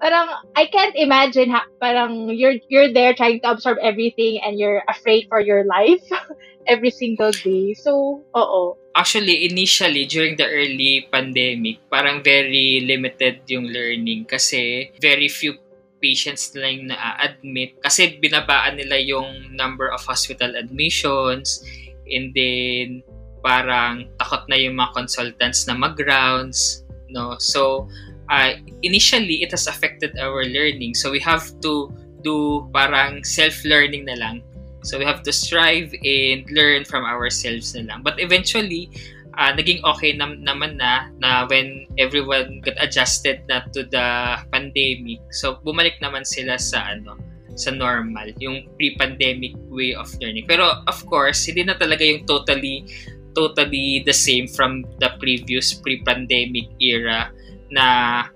[0.00, 4.82] parang, I can't imagine, ha, parang, you're, you're there trying to absorb everything and you're
[4.88, 6.04] afraid for your life
[6.66, 7.74] every single day.
[7.74, 8.76] So, oo.
[8.96, 15.60] Actually, initially, during the early pandemic, parang very limited yung learning kasi very few
[16.00, 21.64] patients na lang na-admit kasi binabaan nila yung number of hospital admissions
[22.06, 23.00] and then
[23.40, 27.88] parang takot na yung mga consultants na mag-rounds no so
[28.30, 31.92] uh, initially it has affected our learning so we have to
[32.24, 34.42] do parang self-learning na lang
[34.86, 38.06] So we have to strive and learn from ourselves na lang.
[38.06, 38.94] But eventually,
[39.34, 45.18] ah, naging okay nam- naman na na when everyone got adjusted na to the pandemic.
[45.34, 47.18] So bumalik naman sila sa ano
[47.58, 50.46] sa normal, yung pre-pandemic way of learning.
[50.46, 52.86] Pero of course, hindi na talaga yung totally
[53.34, 57.28] totally the same from the previous pre-pandemic era
[57.70, 58.26] na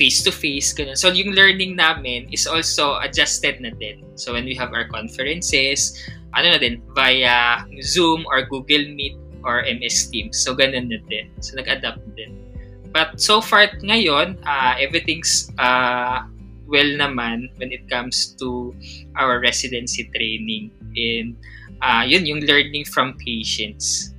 [0.00, 0.96] face-to-face, ganun.
[0.96, 4.00] So, yung learning namin is also adjusted na din.
[4.16, 5.92] So, when we have our conferences,
[6.32, 10.40] ano na din, via Zoom or Google Meet or MS Teams.
[10.40, 11.28] So, ganun na din.
[11.44, 12.32] So, nag-adapt din.
[12.90, 16.26] But so far ngayon, uh, everything's uh,
[16.66, 18.74] well naman when it comes to
[19.14, 20.74] our residency training.
[20.98, 21.38] And
[21.82, 24.10] uh, yun, yung learning from patients.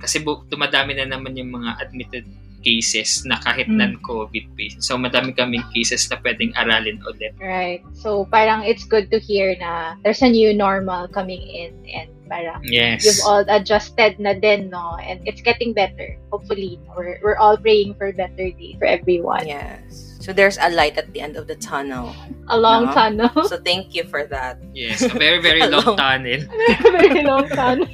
[0.00, 2.28] Kasi bu- dumadami na naman yung mga admitted
[2.60, 3.76] cases na kahit Mm.
[3.80, 4.84] non-COVID based.
[4.84, 7.32] So madami kaming cases na pwedeng aralin ulit.
[7.40, 7.80] Right.
[7.96, 12.60] So, parang it's good to hear na there's a new normal coming in and parang
[12.62, 13.02] Yes.
[13.02, 15.00] you've all adjusted na din, no?
[15.00, 16.14] And it's getting better.
[16.30, 19.48] Hopefully, we're, we're all praying for better days for everyone.
[19.48, 20.06] Yes.
[20.20, 22.12] So there's a light at the end of the tunnel.
[22.52, 22.92] A long No.
[22.92, 23.32] tunnel.
[23.48, 24.60] So thank you for that.
[24.76, 25.96] Yes, a very very long Long.
[25.96, 26.44] tunnel.
[26.92, 27.88] Very long tunnel.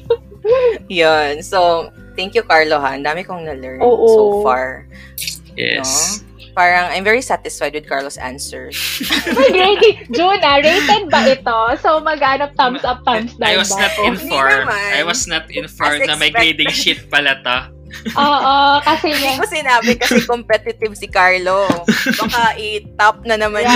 [0.91, 1.43] Yun.
[1.43, 2.97] So, thank you, Carlo, ha.
[2.97, 4.09] Ang dami kong na-learn Oo.
[4.09, 4.89] so far.
[5.55, 6.25] Yes.
[6.57, 8.73] Parang, I'm very satisfied with Carlo's answers.
[10.17, 11.59] June, ah, rated ba ito?
[11.85, 14.69] So, maghanap thumbs up, thumbs down I was ba not informed.
[14.73, 17.77] I was not informed na may grading sheet pala to.
[18.19, 21.65] Oo, kasi Hindi ko sinabi kasi competitive si Carlo.
[22.19, 23.71] Baka i-top na naman Right.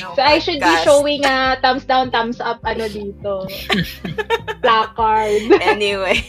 [0.00, 3.50] yung ano, So, I should be showing a thumbs down, thumbs up, ano dito.
[4.62, 5.42] Placard.
[5.58, 6.22] Anyway.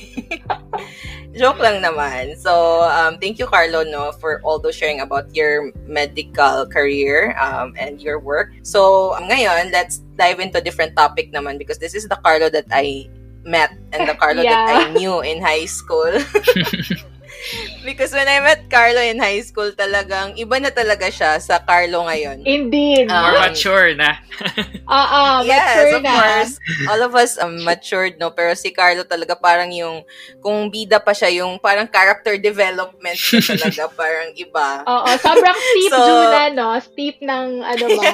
[1.33, 2.37] Joke lang naman.
[2.37, 7.97] So, um, thank you, Carlo, no, for also sharing about your medical career um, and
[8.01, 8.53] your work.
[8.61, 12.49] So, um, ngayon, let's dive into a different topic naman because this is the Carlo
[12.49, 13.09] that I
[13.43, 14.87] met and the Carlo that Yeah.
[14.87, 16.13] I knew in high school.
[17.87, 22.07] because when I met Carlo in high school, talagang iba na talaga siya sa Carlo
[22.07, 22.43] ngayon.
[22.43, 23.07] Indeed.
[23.07, 23.29] Ah.
[23.29, 24.17] More mature na.
[25.01, 26.13] Oo, yes, mature of na.
[26.13, 26.53] course.
[26.87, 28.31] All of us um, matured, no?
[28.31, 30.01] Pero si Carlo talaga parang yung,
[30.39, 34.67] kung bida pa siya, yung parang character development niya talaga, parang iba.
[34.85, 36.67] Oo, sobrang steep, So- Juna, no?
[36.79, 38.11] Steep ng, ano ba?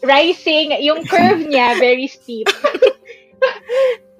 [0.00, 2.48] Rising, yung curve niya, very steep.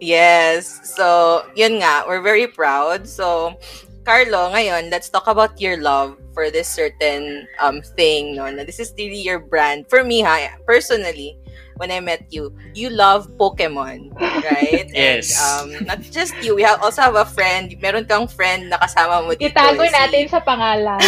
[0.00, 0.92] Yes.
[0.96, 3.04] So, yun nga, we're very proud.
[3.04, 3.56] So,
[4.11, 8.51] Carlo, ngayon, let's talk about your love for this certain um thing, no?
[8.51, 9.87] Na this is really your brand.
[9.87, 11.38] For me, ha, personally,
[11.79, 14.90] when I met you, you love Pokemon, right?
[14.99, 15.38] Yes.
[15.38, 17.70] And, um, not just you, we have also have a friend.
[17.79, 19.55] Meron kang friend na kasama mo dito.
[19.55, 21.07] Itago si natin sa pangalan.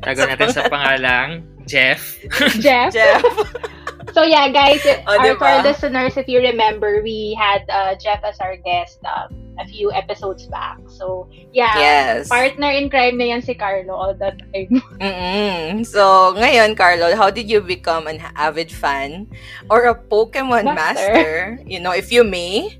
[0.00, 2.24] Tago natin sa pangalang Jeff.
[2.56, 2.88] Jeff.
[2.88, 3.20] Jeff.
[4.14, 8.38] So yeah, guys, O, our for listeners, if you remember, we had uh, Jeff as
[8.40, 10.78] our guest um, a few episodes back.
[10.86, 12.28] So yeah, Yes.
[12.28, 14.70] partner in crime na yan si Carlo all the time.
[15.02, 15.86] Mm-mm.
[15.86, 19.26] So, ngayon, Carlo, how did you become an avid fan
[19.70, 20.74] or a Pokemon Master.
[20.74, 21.58] master?
[21.66, 22.78] You know, if you may.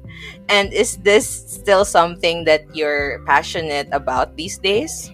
[0.48, 5.10] And is this still something that you're passionate about these days?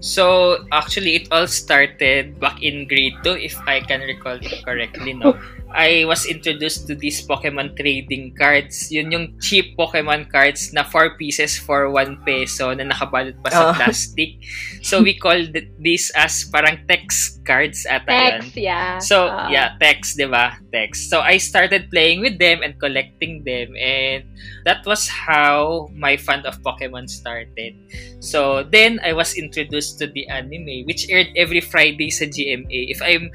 [0.00, 5.12] So, actually, it all started back in grade 2, if I can recall it correctly,
[5.12, 5.36] no?
[5.70, 8.90] I was introduced to these Pokemon trading cards.
[8.90, 13.70] Yun yung cheap Pokemon cards na 4 pieces for 1 peso na nakabalot pa sa
[13.70, 13.74] Oh.
[13.78, 14.34] plastic.
[14.82, 18.42] So, we called this as parang text cards yun.
[18.42, 18.98] Text, yeah.
[18.98, 20.58] So, Uh, yeah, text, di ba?
[20.74, 21.06] Text.
[21.06, 23.70] So, I started playing with them and collecting them.
[23.78, 24.26] And
[24.66, 27.78] that was how my fun of Pokemon started.
[28.18, 32.90] So, then I was introduced to the anime, which aired every Friday sa GMA.
[32.90, 33.30] If I'm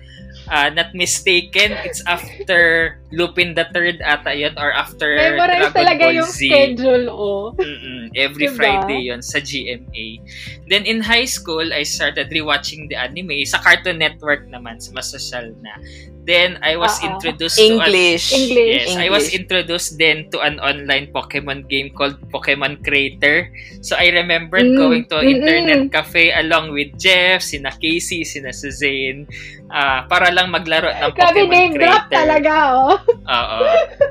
[0.47, 6.03] uh, not mistaken, it's after Lupin the Third ata yun, or after Memorize Dragon talaga
[6.09, 6.39] Ball yung Z.
[6.49, 7.53] schedule, oh.
[7.55, 8.57] Mm-mm, every Diba?
[8.57, 10.19] Friday yon sa GMA.
[10.65, 15.13] Then in high school, I started rewatching the anime sa Cartoon Network naman, sa mas
[15.13, 15.77] social na.
[16.25, 17.13] Then I was Oo.
[17.13, 18.33] introduced to an, English.
[18.33, 18.89] English.
[18.89, 19.45] Yes, I was English.
[19.45, 23.53] introduced then to an online Pokemon game called Pokemon Creator.
[23.85, 25.37] So I remembered Mm, going to an mm-mm.
[25.45, 29.29] internet cafe along with Jeff, sina Casey, sina Suzanne,
[29.69, 32.17] ah, para lang maglaro ng Grabe Pokemon name drop Creator.
[32.17, 32.97] talaga, oh.
[33.07, 33.57] Oo.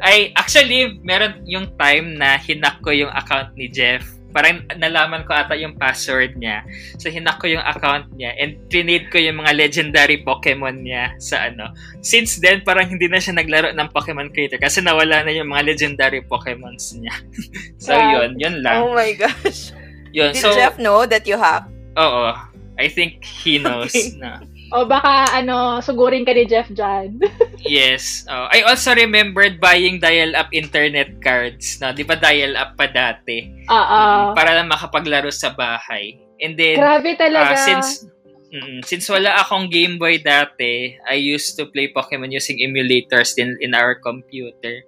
[0.01, 4.03] Ay, actually, meron yung time na hinak ko yung account ni Jeff.
[4.31, 6.67] Parang nalaman ko ata yung password niya.
[6.99, 11.47] So, hinak ko yung account niya and trinade ko yung mga legendary Pokemon niya sa
[11.47, 11.71] ano.
[12.03, 15.71] Since then, parang hindi na siya naglaro ng Pokemon Creator kasi nawala na yung mga
[15.71, 17.15] legendary Pokemons niya.
[17.85, 18.27] so, Wow.
[18.27, 18.31] yun.
[18.43, 18.83] Yun lang.
[18.83, 19.71] Oh my gosh.
[20.11, 20.35] Yun.
[20.35, 21.71] Did So, Jeff know that you hacked?
[21.95, 22.35] oo.
[22.75, 24.19] I think he knows Okay.
[24.19, 24.43] na.
[24.75, 27.17] O baka, ano, sugurin ka ni Jeff dyan.
[27.65, 28.29] Yes.
[28.29, 31.81] Oh, I also remembered buying dial-up internet cards.
[31.81, 31.97] No?
[31.97, 33.65] Di ba dial-up pa dati?
[33.73, 34.37] Oo.
[34.37, 36.21] para lang makapaglaro sa bahay.
[36.45, 37.57] And then, Grabe talaga.
[37.57, 38.05] ah, since
[38.53, 43.57] mm, since wala akong Game Boy dati, I used to play Pokemon using emulators din
[43.65, 44.85] in our computer.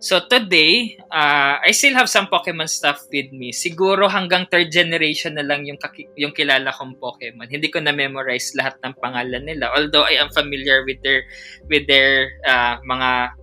[0.00, 3.52] So today, uh, I still have some Pokemon stuff with me.
[3.52, 7.52] Siguro hanggang third generation na lang yung, kaki- yung kilala kong Pokemon.
[7.52, 9.68] Hindi ko na memorize lahat ng pangalan nila.
[9.76, 11.28] Although I am familiar with their
[11.68, 13.36] with their uh, mga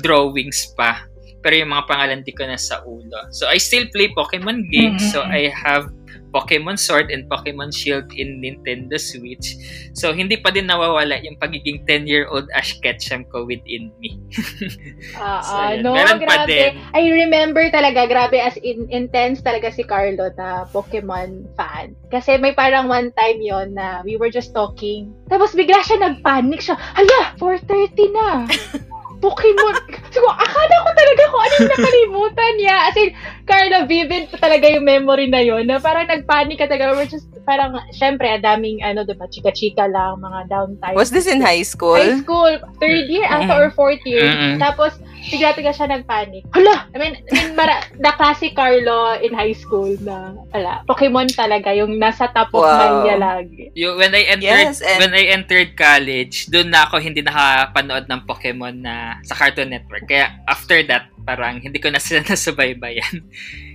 [0.00, 1.04] drawings pa.
[1.44, 3.28] Pero yung mga pangalan di ko na sa ulo.
[3.36, 5.04] So I still play Pokemon games.
[5.12, 5.36] So Mhm.
[5.36, 5.92] I have
[6.30, 9.54] Pokemon Sword and Pokemon Shield in Nintendo Switch.
[9.92, 14.14] So, hindi pa din nawawala yung pagiging 10-year-old Ash Ketchum ko within me.
[15.18, 15.82] Ah, So, yun.
[15.82, 16.48] no, Meron pa grabe.
[16.48, 16.72] din.
[16.94, 21.92] I remember talaga, grabe, as in, intense talaga si Carlo na Pokemon fan.
[22.08, 25.10] Kasi may parang one time yon na we were just talking.
[25.26, 26.78] Tapos bigla siya nagpanic siya.
[26.78, 28.28] Hala, 4.30 na.
[29.20, 29.76] Pokemon.
[30.12, 32.76] Siguro, akala ko talaga kung ano yung nakalimutan niya.
[32.88, 33.10] As in,
[33.44, 36.96] Carlo, vivid pa talaga yung memory na yon na parang nagpanic ka talaga.
[36.96, 40.96] We're just, parang, syempre, ang daming, ano, diba, chika-chika lang, mga downtime.
[40.96, 42.00] Was this in high school?
[42.00, 42.50] High school,
[42.80, 43.60] third year ata Mm-mm.
[43.60, 44.24] or fourth year.
[44.24, 44.56] Mm-mm.
[44.56, 46.42] Tapos, bigla-bigla siya nagpanic.
[46.50, 46.88] Hala!
[46.90, 51.72] I mean, I mean mara, the classic Carlo in high school na, ala, Pokemon talaga,
[51.72, 52.72] yung nasa top of Wow.
[52.72, 53.62] mind niya lagi.
[53.74, 58.06] Yung, when I entered Yes, and- when I entered college, doon na ako hindi nakapanood
[58.06, 60.06] ng Pokemon na sa Cartoon Network.
[60.06, 63.20] Kaya after that, parang hindi ko na sila nasubaybayan.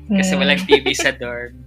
[0.05, 0.39] Kasi Hmm.
[0.39, 1.64] walang TV sa dorm.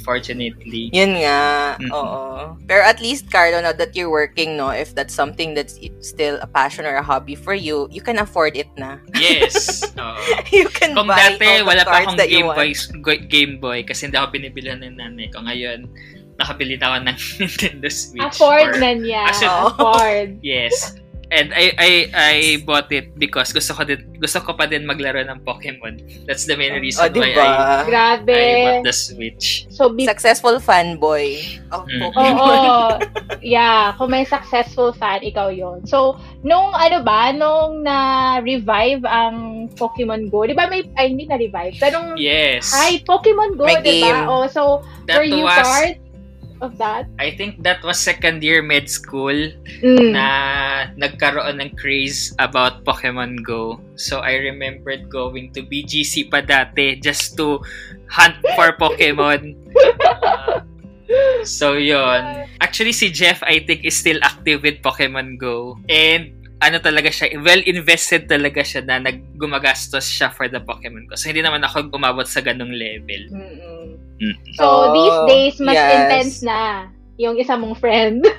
[0.00, 0.88] Unfortunately.
[0.96, 1.92] Yun nga, Mm-mm.
[1.92, 2.56] oo.
[2.64, 6.48] Pero at least, Carlo, now that you're working, no, if that's something that's still a
[6.48, 8.96] passion or a hobby for you, you can afford it na.
[9.12, 9.84] Yes.
[10.00, 10.16] Oo.
[10.48, 12.56] you can Kung buy dati all the wala pa cards akong that you Game.
[12.56, 12.70] Boy,
[13.28, 15.44] Game Boy kasi hindi ako binibilihan ng nanay ko.
[15.44, 15.84] Ngayon,
[16.40, 18.24] nakabili na ako ng Nintendo Switch.
[18.24, 19.22] Afford for- na niya.
[19.36, 20.40] Afford.
[20.40, 20.96] Yes.
[21.30, 22.34] And I I I
[22.66, 26.26] bought it because gusto ko din gusto ko pa din maglaro ng Pokemon.
[26.26, 27.46] That's the main reason O, why I, diba?
[27.86, 28.34] Grabe.
[28.34, 29.70] I bought the Switch.
[29.70, 31.38] So, be- Successful fanboy
[31.70, 32.02] of Mm.
[32.02, 32.10] Oo.
[32.10, 32.98] Pokemon.
[33.54, 35.86] yeah, kung may successful fan, ikaw yon.
[35.86, 41.78] So, nung ano ba, nung na-revive ang Pokemon Go, di ba may, ay hindi na-revive,
[41.78, 42.74] pero nung, Yes.
[42.74, 44.26] hi, Pokemon Go, di ba?
[44.26, 45.94] Oh, so, That were you was part
[46.60, 47.08] of that?
[47.18, 49.34] I think that was second year med school
[49.80, 50.12] Mm.
[50.12, 50.26] na
[50.96, 53.80] nagkaroon ng craze about Pokemon Go.
[53.96, 57.60] So I remembered going to BGC pa dati just to
[58.08, 59.56] hunt for Pokemon.
[60.00, 60.60] Uh,
[61.48, 62.46] so yon.
[62.60, 65.80] Actually si Jeff I think is still active with Pokemon Go.
[65.88, 71.16] And ano talaga siya, well invested talaga siya na naggumagastos siya for the Pokemon Go.
[71.16, 73.22] So hindi naman ako umabot sa ganung level.
[73.32, 73.69] Mm-mm.
[74.54, 75.90] So, Oh, these days, mas yes.
[75.94, 76.58] intense na
[77.16, 78.24] yung isa mong friend.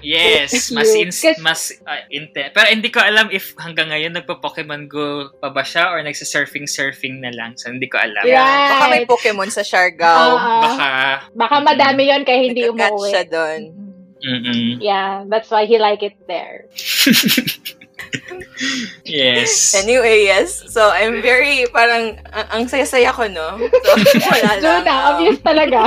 [0.00, 2.56] Yes, mas Kasi- mas uh, intense.
[2.56, 7.20] Pero hindi ko alam if hanggang ngayon nagpo-Pokemon Go pa ba siya or nagsa-surfing surfing
[7.20, 7.52] na lang.
[7.56, 8.24] So hindi ko alam.
[8.24, 8.40] Yeah.
[8.40, 8.68] Yeah.
[8.72, 9.08] Baka may Right.
[9.12, 10.40] Pokemon sa Siargao.
[10.40, 10.56] Oo.
[10.64, 10.88] Baka
[11.36, 13.12] Baka madami yon kaya hindi umuwi.
[13.12, 13.60] siya doon.
[14.80, 16.64] Yeah, that's why he like it there.
[19.04, 19.74] Yes.
[19.74, 20.62] Anyway, yes.
[20.70, 23.58] So, I'm very, parang, ang, ang saya-saya ko, no?
[23.58, 23.90] So,
[24.30, 24.82] wala lang.
[24.82, 25.80] Juna, Um, obvious talaga.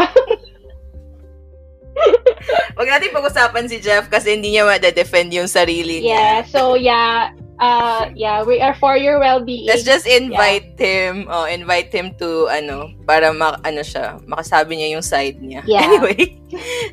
[2.78, 6.51] Wag natin pag-usapan si Jeff kasi hindi niya ma-defend yung sarili yeah, niya.
[6.53, 9.65] so yeah, uh, yeah, we are for your well-being.
[9.65, 14.93] Let's just invite him, oh, invite him to, ano, para ma- ano siya, makasabi niya
[14.93, 15.65] yung side niya.
[15.65, 15.89] Yeah.
[15.89, 16.38] Anyway,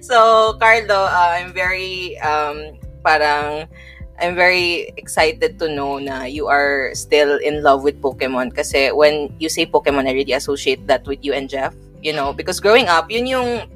[0.01, 3.68] so, Carlo, uh, I'm very, um, parang,
[4.21, 8.55] I'm very excited to know na you are still in love with Pokemon.
[8.55, 12.33] Kasi when you say Pokemon, I really associate that with you and Jeff, you know,
[12.33, 13.67] because growing up, yun yung,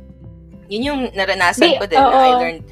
[0.71, 1.99] yun yung naranasan Di- ko din.
[1.99, 2.65] Na I learned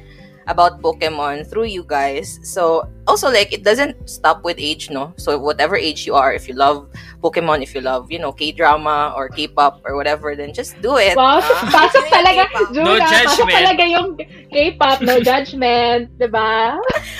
[0.47, 2.39] about Pokemon through you guys.
[2.43, 5.13] So, also, like, it doesn't stop with age, no?
[5.17, 6.87] So, whatever age you are, if you love
[7.21, 11.15] Pokemon, if you love, you know, K-drama or K-pop or whatever, then just do it.
[11.15, 11.69] Wow, ah.
[11.75, 12.67] pasok Yun yung talaga, K-pop.
[12.73, 13.55] Juna, No pasok judgment.
[13.59, 14.07] talaga yung
[14.51, 16.79] K-pop, no judgment, diba?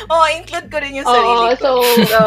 [0.10, 1.62] Oh, include ko rin yung sarili Oo, ko.
[1.62, 1.72] so,
[2.08, 2.22] So,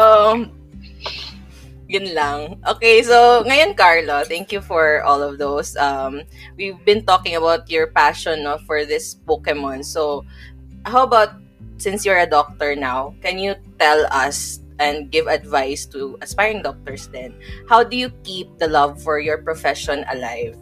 [1.91, 2.55] yun lang.
[2.63, 5.75] Okay, so ngayon, Carlo, thank you for all of those.
[5.75, 6.23] Um,
[6.55, 9.83] we've been talking about your passion no, for this Pokemon.
[9.83, 10.23] So,
[10.85, 11.33] how about,
[11.77, 17.07] since you're a doctor now, can you tell us and give advice to aspiring doctors
[17.09, 17.33] then?
[17.69, 20.57] How do you keep the love for your profession alive?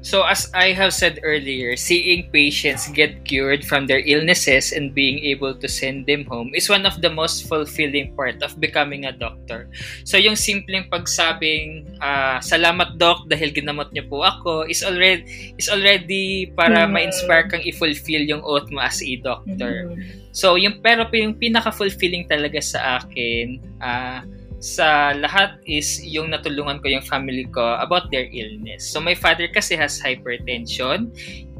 [0.00, 5.20] So as I have said earlier, seeing patients get cured from their illnesses and being
[5.28, 9.12] able to send them home is one of the most fulfilling part of becoming a
[9.12, 9.68] doctor.
[10.08, 15.68] So yung simpleng pagsabing ah, salamat doc dahil ginamot niyo po ako is already is
[15.68, 16.96] already para Mhm.
[16.96, 19.92] ma-inspire kang i-fulfill yung oath mo as a doctor.
[19.92, 24.22] mm, So, yung pero yung pinaka-fulfilling talaga sa akin, ah,
[24.60, 28.84] sa lahat is yung natulungan ko yung family ko about their illness.
[28.84, 31.08] So, my father kasi has hypertension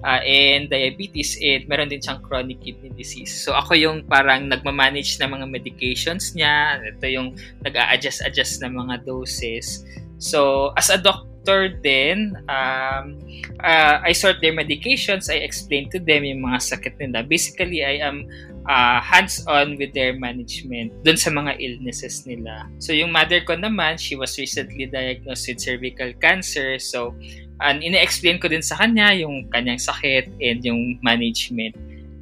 [0.05, 3.33] ah, and diabetes and meron din siyang chronic kidney disease.
[3.33, 6.77] So, ako yung parang nagmamanage ng mga medications niya.
[6.93, 7.29] Ito yung
[7.65, 9.89] nag-a-adjust-adjust ng mga doses.
[10.21, 11.01] So, as a
[11.41, 13.17] doctor din, um,
[13.65, 17.25] uh, I sort their medications, I explain to them yung mga sakit nila.
[17.25, 18.29] Basically, I am
[18.69, 22.69] uh, hands-on with their management dun sa mga illnesses nila.
[22.77, 26.77] So, yung mother ko naman, she was recently diagnosed with cervical cancer.
[26.77, 27.17] So,
[27.61, 31.77] And ine-explain ko din sa kanya yung kanyang sakit and yung management.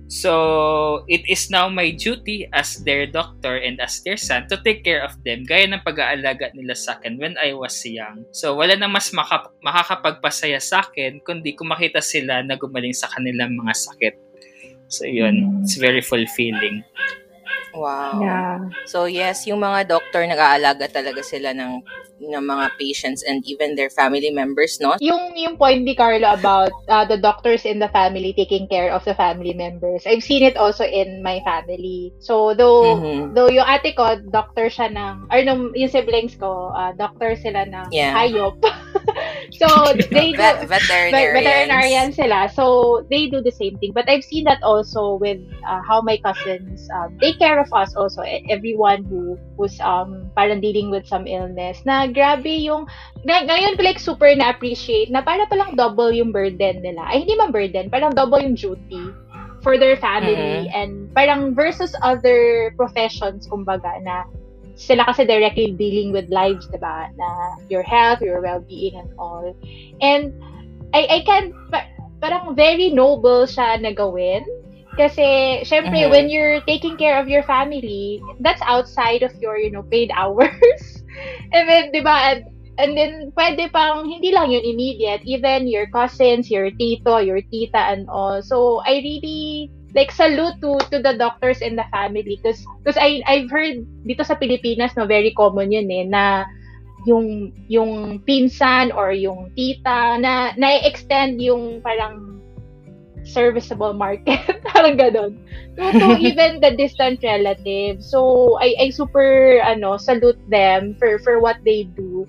[0.09, 4.81] So, it is now my duty as their doctor and as their son to take
[4.81, 8.25] care of them gaya ng pag-aalaga nila sa akin when I was young.
[8.33, 13.13] So, wala na mas maka- makakapagpasaya sa akin kundi kung makita sila na gumaling sa
[13.13, 14.15] kanilang mga sakit.
[14.89, 15.61] So, yun.
[15.61, 16.89] It's very fulfilling.
[17.75, 18.21] Wow.
[18.23, 18.59] Yeah.
[18.89, 21.85] So yes, yung mga doctor nag-aalaga talaga sila ng
[22.19, 24.99] ng mga patients and even their family members, no?
[24.99, 29.05] Yung yung point ni Carlo about uh, the doctors in the family taking care of
[29.07, 30.03] the family members.
[30.03, 32.11] I've seen it also in my family.
[32.19, 33.39] So though Mhm.
[33.39, 37.63] though yung ate ko doctor siya ng or nung yung siblings ko, uh, doctor sila
[37.71, 38.11] ng Yeah.
[38.19, 38.59] hayop.
[39.61, 39.67] so
[40.11, 41.13] they do Vet- veterinarians.
[41.13, 42.39] Ve- veterinarian sila.
[42.53, 43.93] So, they do the same thing.
[43.93, 47.93] But I've seen that also with uh, how my cousins um, take care of us
[47.99, 48.23] also.
[48.23, 51.83] E- Everyone who who's um, parang dealing with some illness.
[51.83, 52.87] Na grabe yung...
[53.27, 57.03] Na, ngayon ko like super na-appreciate na para palang double yung burden nila.
[57.11, 57.91] Ay, hindi man burden.
[57.91, 59.11] Parang double yung duty
[59.61, 60.71] for their family.
[60.71, 64.25] And parang versus other professions, kumbaga, na
[64.79, 67.11] sila kasi directly dealing with lives, diba?
[67.19, 69.51] Na your health, your well-being, and all.
[69.99, 70.31] And
[70.95, 71.91] I, I can, pa-
[72.23, 74.47] parang very noble siya na gawin.
[74.99, 76.11] Kasi, syempre, Mhm.
[76.11, 80.51] when you're taking care of your family, that's outside of your, you know, paid hours.
[81.55, 82.51] and then, di ba, and,
[82.83, 87.79] and then, pwede pang, hindi lang yun immediate, even your cousins, your tito, your tita,
[87.79, 88.43] and all.
[88.43, 92.27] So, I really, like, salute to, to the doctors in the family.
[92.27, 96.51] Because, because I, I've heard, dito sa Pilipinas, no, very common yun eh, na,
[97.07, 102.38] yung yung pinsan or yung tita na na-extend yung parang
[103.29, 104.41] serviceable market
[104.73, 105.37] parang ganun
[105.77, 111.61] to even the distant relatives so I I super ano salute them for for what
[111.63, 112.25] they do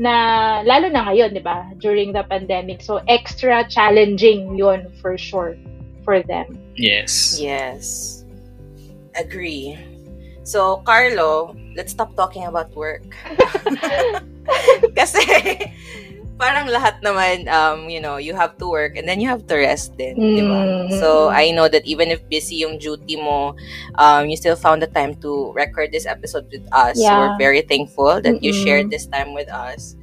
[0.00, 5.54] na lalo na ngayon 'di ba during the pandemic so extra challenging yun for sure
[6.02, 7.42] for them Yes.
[7.42, 8.22] Yes.
[9.18, 9.76] Agree.
[10.46, 13.02] So, Carlo, let's stop talking about work.
[14.98, 15.20] Kasi,
[16.38, 19.54] parang lahat naman, um, you know, you have to work and then you have to
[19.58, 20.86] rest din, di ba?
[20.86, 21.00] Mm.
[21.02, 23.58] So, I know that even if busy yung duty mo,
[23.98, 26.96] um, you still found the time to record this episode with us.
[26.96, 27.18] Yeah.
[27.18, 28.64] We're very thankful that you Mm-mm.
[28.64, 29.98] shared this time with us.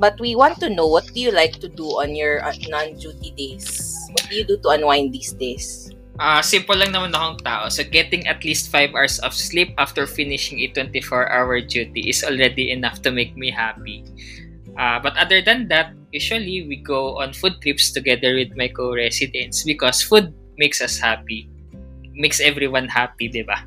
[0.00, 3.30] But we want to know, what do you like to do on your uh, non-duty
[3.36, 3.94] days?
[4.10, 5.92] What do you do to unwind these days?
[6.20, 7.72] Ah, simple lang naman akong tao.
[7.72, 12.72] So getting at least 5 hours of sleep after finishing a 24-hour duty is already
[12.72, 14.04] enough to make me happy.
[14.80, 19.60] Ah, but other than that, usually we go on food trips together with my co-residents
[19.68, 21.52] because food makes us happy.
[22.16, 23.60] Makes everyone happy, di ba?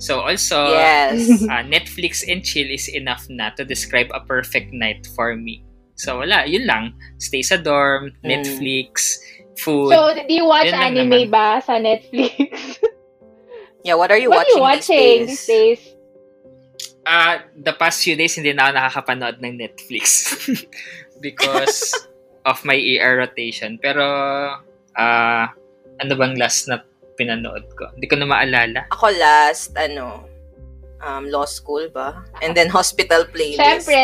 [0.00, 1.28] So also, yes.
[1.52, 5.60] ah, Netflix and chill is enough na to describe a perfect night for me.
[6.00, 6.96] So wala, yun lang.
[7.20, 8.24] Stay sa dorm, Mm.
[8.24, 9.20] Netflix,
[9.60, 9.92] food.
[9.92, 11.32] so do you watch anime naman.
[11.32, 12.80] ba sa Netflix
[13.86, 15.80] Yeah, what are you what are watching, you watching these these days?
[17.06, 20.34] Ah, the past few days hindi na ako nakakapanood ng Netflix
[21.24, 21.94] because
[22.42, 23.78] of my ER rotation.
[23.78, 24.02] Pero
[24.98, 25.54] ah
[26.02, 26.82] ano bang last na
[27.16, 27.88] pinanood ko?
[27.96, 28.80] Hindi ko na maalala.
[28.92, 30.28] Ako last, ano,
[31.00, 32.20] um, law school ba?
[32.44, 33.88] And then hospital playlist.
[33.88, 34.00] Syempre,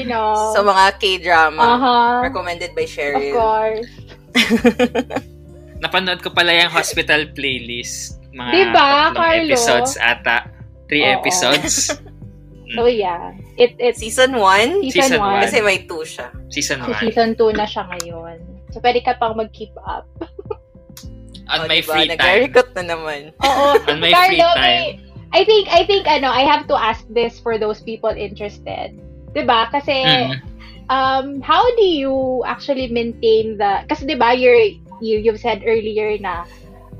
[0.00, 0.56] you know.
[0.56, 1.60] Sa mga K-drama.
[1.60, 2.12] uh-huh.
[2.24, 3.32] Recommended by Of Cheryl.
[3.36, 3.90] course.
[5.84, 8.16] Napanood ko pala yung hospital playlist.
[8.32, 9.44] Mga Diba, tatlong Carlo?
[9.52, 10.48] episodes ata.
[10.88, 11.14] Three Oo.
[11.20, 11.92] episodes.
[12.72, 14.88] So yeah, it it's Season 1?
[14.88, 15.44] season Season 1.
[15.44, 16.26] Kasi may 2 siya.
[16.48, 17.04] Season So 1.
[17.04, 18.40] season 2 na siya ngayon.
[18.72, 20.08] So pwede ka pang mag-keep up.
[21.52, 21.92] On O, my diba?
[21.92, 22.16] free time.
[22.16, 23.20] Nag-record na naman.
[23.44, 23.66] Oo.
[23.92, 24.64] On my free Carlo, time.
[24.64, 24.96] may-
[25.34, 28.94] I think I think ano, I have to ask this for those people interested.
[29.34, 29.66] 'Di ba?
[29.68, 30.38] Kasi Mm.
[30.88, 32.14] um how do you
[32.46, 34.56] actually maintain the kasi 'di ba you're
[35.02, 36.46] you you've said earlier na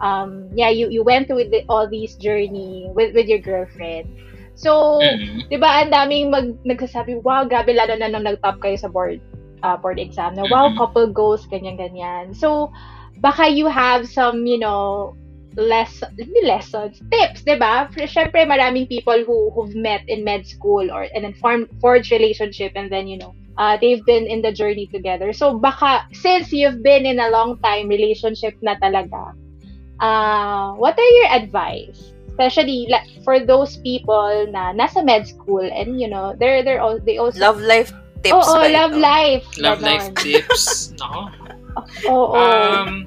[0.03, 4.11] um yeah you you went through the, all these journey with with your girlfriend.
[4.55, 5.51] So, Mm.
[5.51, 9.19] 'di ba ang daming mag nagsasabi, "Wow, grabe lalo na nung nag-top kayo sa board
[9.67, 10.79] uh, board exam." Na, "Wow, Mhm.
[10.79, 12.71] couple goals ganyan ganyan." So,
[13.19, 15.15] baka you have some, you know,
[15.59, 16.03] less
[16.43, 17.87] lessons, tips, 'di ba?
[18.07, 22.73] Syempre maraming people who who've met in med school or and then form forged relationship
[22.75, 25.31] and then, you know, uh, they've been in the journey together.
[25.35, 29.35] So baka since you've been in a long time relationship na talaga,
[30.03, 32.14] uh, what are your advice?
[32.35, 36.99] Especially like, for those people na nasa med school and you know, they're they're all
[36.99, 37.95] they also Love life
[38.27, 39.05] tips Oo, ba love ito?
[39.05, 39.45] life.
[39.63, 39.87] Love Ganon.
[39.87, 40.65] life tips.
[40.99, 41.23] Nako.
[42.11, 42.35] Oo.
[42.35, 43.07] Um,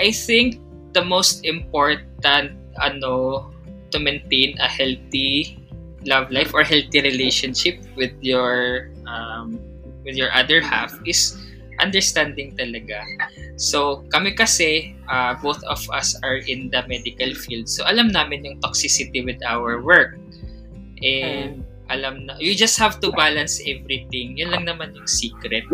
[0.00, 0.62] I think
[0.96, 3.48] the most important ano
[3.92, 5.60] to maintain a healthy
[6.08, 9.60] love life or healthy relationship with your um,
[10.06, 11.36] with your other half is
[11.82, 13.02] understanding talaga.
[13.58, 17.66] So, kami kasi, uh, both of us are in the medical field.
[17.66, 20.14] So, alam namin yung toxicity with our work.
[21.02, 21.90] And mm.
[21.90, 24.38] alam na, you just have to balance everything.
[24.38, 25.66] Yun lang naman yung secret.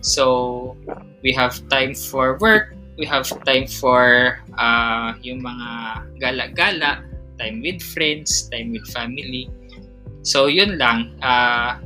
[0.00, 0.78] So,
[1.26, 5.68] we have time for work, we have time for uh, yung mga
[6.22, 7.02] gala-gala,
[7.38, 9.50] time with friends, time with family.
[10.22, 11.18] So, yun lang.
[11.22, 11.78] Uh,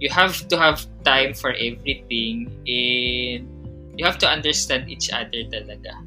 [0.00, 3.46] you have to have time for everything and
[3.98, 5.98] you have to understand each other talaga.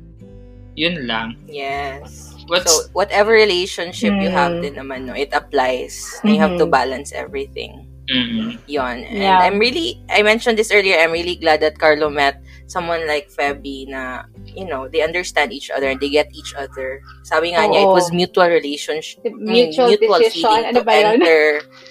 [0.75, 1.35] Yun lang.
[1.47, 2.31] Yes.
[2.47, 4.23] What's, so, whatever relationship mm.
[4.23, 4.61] you have mm.
[4.63, 5.99] din naman, no, it applies.
[6.19, 6.27] Mm-hmm.
[6.27, 6.71] You have to mm-hmm.
[6.71, 7.87] balance everything.
[8.11, 8.59] Mm-hmm.
[8.67, 8.97] Yon.
[9.03, 9.39] And yeah.
[9.39, 13.87] I'm really, I mentioned this earlier, I'm really glad that Carlo met someone like Feby
[13.87, 17.03] na, you know, they understand each other and they get each other.
[17.23, 17.71] Sabi nga Oo.
[17.71, 19.23] niya, it was mutual relationship.
[19.23, 20.43] Mutual, mutual decision.
[20.43, 21.43] feeling ano to enter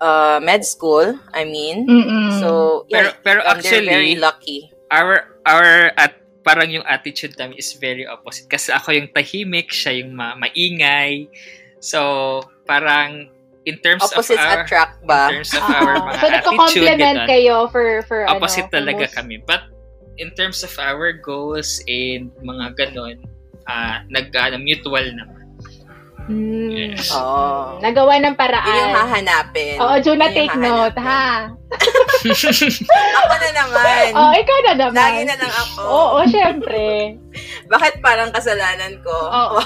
[0.00, 1.88] uh, med school, I mean.
[1.88, 2.40] Mm-mm.
[2.40, 4.72] So, yeah, pero, pero actually, very lucky.
[4.92, 8.50] Our, our, at parang yung attitude namin is very opposite.
[8.50, 11.30] Kasi ako yung tahimik, siya yung ma- maingay.
[11.80, 13.30] So, parang
[13.64, 15.30] in terms Opposites of our attract ba?
[15.30, 19.04] In terms of uh, our mga so, attitude, complement kayo for for opposite ano, talaga
[19.06, 19.16] most...
[19.16, 19.36] kami.
[19.42, 19.62] But
[20.18, 23.22] in terms of our goals and mga ganon,
[23.66, 25.41] uh, nag uh, mutual naman.
[26.30, 26.94] Mm.
[26.94, 27.10] Yes.
[27.10, 27.82] Oh.
[27.82, 28.68] Nagawa ng paraan.
[28.68, 29.76] Yun yung hahanapin.
[29.82, 31.50] Oo, Juna, take note, ha?
[33.18, 34.04] ako na naman.
[34.14, 35.02] Oo, oh, ikaw na naman.
[35.02, 35.80] Lagi na lang ako.
[35.82, 36.84] Oo, syempre.
[37.72, 39.14] Bakit parang kasalanan ko?
[39.14, 39.60] Oo.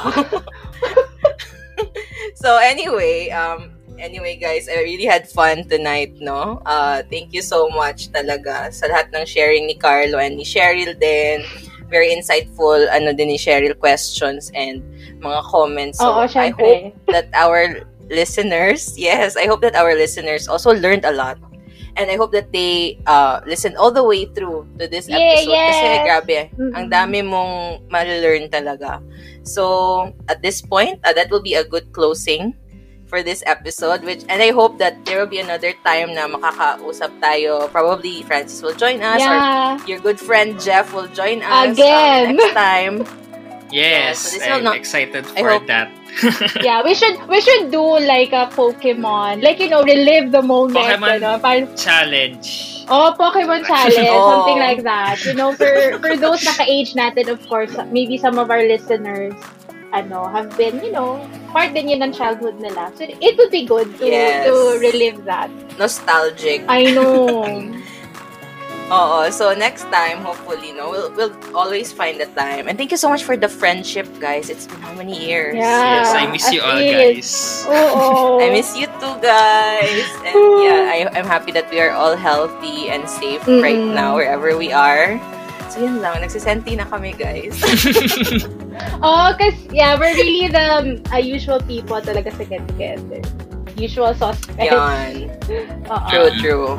[2.41, 6.63] so, anyway, um, anyway guys, I really had fun tonight, no?
[6.65, 10.97] Uh, thank you so much talaga sa lahat ng sharing ni Carlo and ni Cheryl
[10.97, 11.45] din.
[11.87, 14.83] Very insightful, ano din ni Cheryl questions and
[15.21, 15.99] mga comments.
[15.99, 21.05] So, Oo, I hope that our listeners, yes, I hope that our listeners also learned
[21.05, 21.39] a lot.
[21.97, 25.49] And I hope that they uh, listened all the way through to this yeah, episode.
[25.49, 25.73] yes.
[25.73, 26.77] Kasi grabe, mm-hmm.
[26.77, 29.01] ang dami mong ma-learn talaga.
[29.49, 32.53] So, at this point, uh, that will be a good closing
[33.07, 37.15] for this episode which and I hope that there will be another time na makakausap
[37.23, 39.79] tayo probably Francis will join us yeah.
[39.79, 42.95] or your good friend Jeff will join us again um, next time
[43.71, 45.91] Yes, yeah, so I'm not, excited for hope, that.
[46.63, 50.79] yeah, we should we should do like a Pokemon, like you know, relive the moment.
[50.79, 52.85] Pokemon ano, parang, challenge.
[52.89, 54.31] Oh, Pokemon challenge, oh.
[54.31, 55.25] something like that.
[55.25, 59.35] You know, for for those naka-age natin, of course, maybe some of our listeners,
[59.93, 61.19] ano, have been, you know,
[61.51, 62.93] part din yun ng childhood nila.
[62.95, 64.47] So it would be good to yes.
[64.47, 65.51] to relive that.
[65.79, 66.65] Nostalgic.
[66.69, 67.45] I know.
[68.87, 69.31] Oo.
[69.35, 72.69] So, next time, hopefully, no, we'll, we'll always find the time.
[72.69, 74.49] And thank you so much for the friendship, guys.
[74.49, 75.57] It's been how many years?
[75.57, 77.67] Yeah, yes, I miss you all, guys.
[77.67, 78.39] Oo.
[78.45, 80.07] I miss you too, guys.
[80.23, 83.63] And yeah, I, I'm happy that we are all healthy and safe mm-hmm.
[83.63, 85.19] right now, wherever we are.
[85.67, 86.23] So, yun lang.
[86.23, 87.59] Nagsisenti na kami, guys.
[89.03, 93.19] oh, cause, yeah, we're really the uh, usual people talaga sa get-together.
[93.75, 94.63] Usual suspects.
[94.71, 95.35] Yan.
[96.07, 96.79] True, true.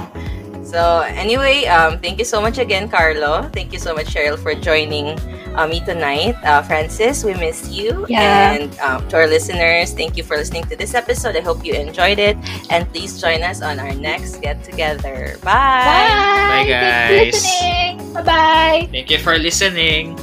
[0.68, 3.48] So anyway, um, thank you so much again, Carlo.
[3.56, 5.16] Thank you so much, Cheryl, for joining
[5.56, 6.36] uh, me tonight.
[6.44, 8.06] Uh, Francis, we miss you.
[8.10, 8.52] Yeah.
[8.52, 11.38] And um, to our listeners, thank you for listening to this episode.
[11.38, 12.36] I hope you enjoyed it.
[12.70, 15.40] And please join us on our next get together.
[15.40, 15.88] Bye.
[15.88, 16.52] Bye.
[16.52, 17.48] Bye, guys.
[18.12, 18.90] Bye bye.
[18.92, 20.20] Thank you for listening.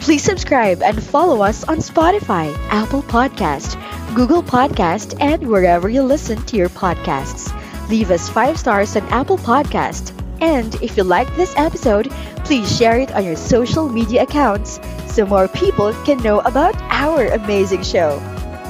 [0.00, 3.76] Please subscribe and follow us on Spotify, Apple Podcast,
[4.14, 7.52] Google Podcast, and wherever you listen to your podcasts.
[7.88, 10.12] Leave us 5 stars on Apple Podcast.
[10.40, 12.10] And if you like this episode,
[12.44, 17.26] please share it on your social media accounts so more people can know about our
[17.28, 18.18] amazing show.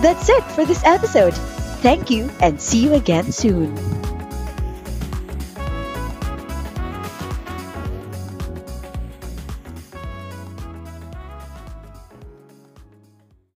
[0.01, 1.35] That's it for this episode.
[1.83, 3.96] Thank you and see you again soon.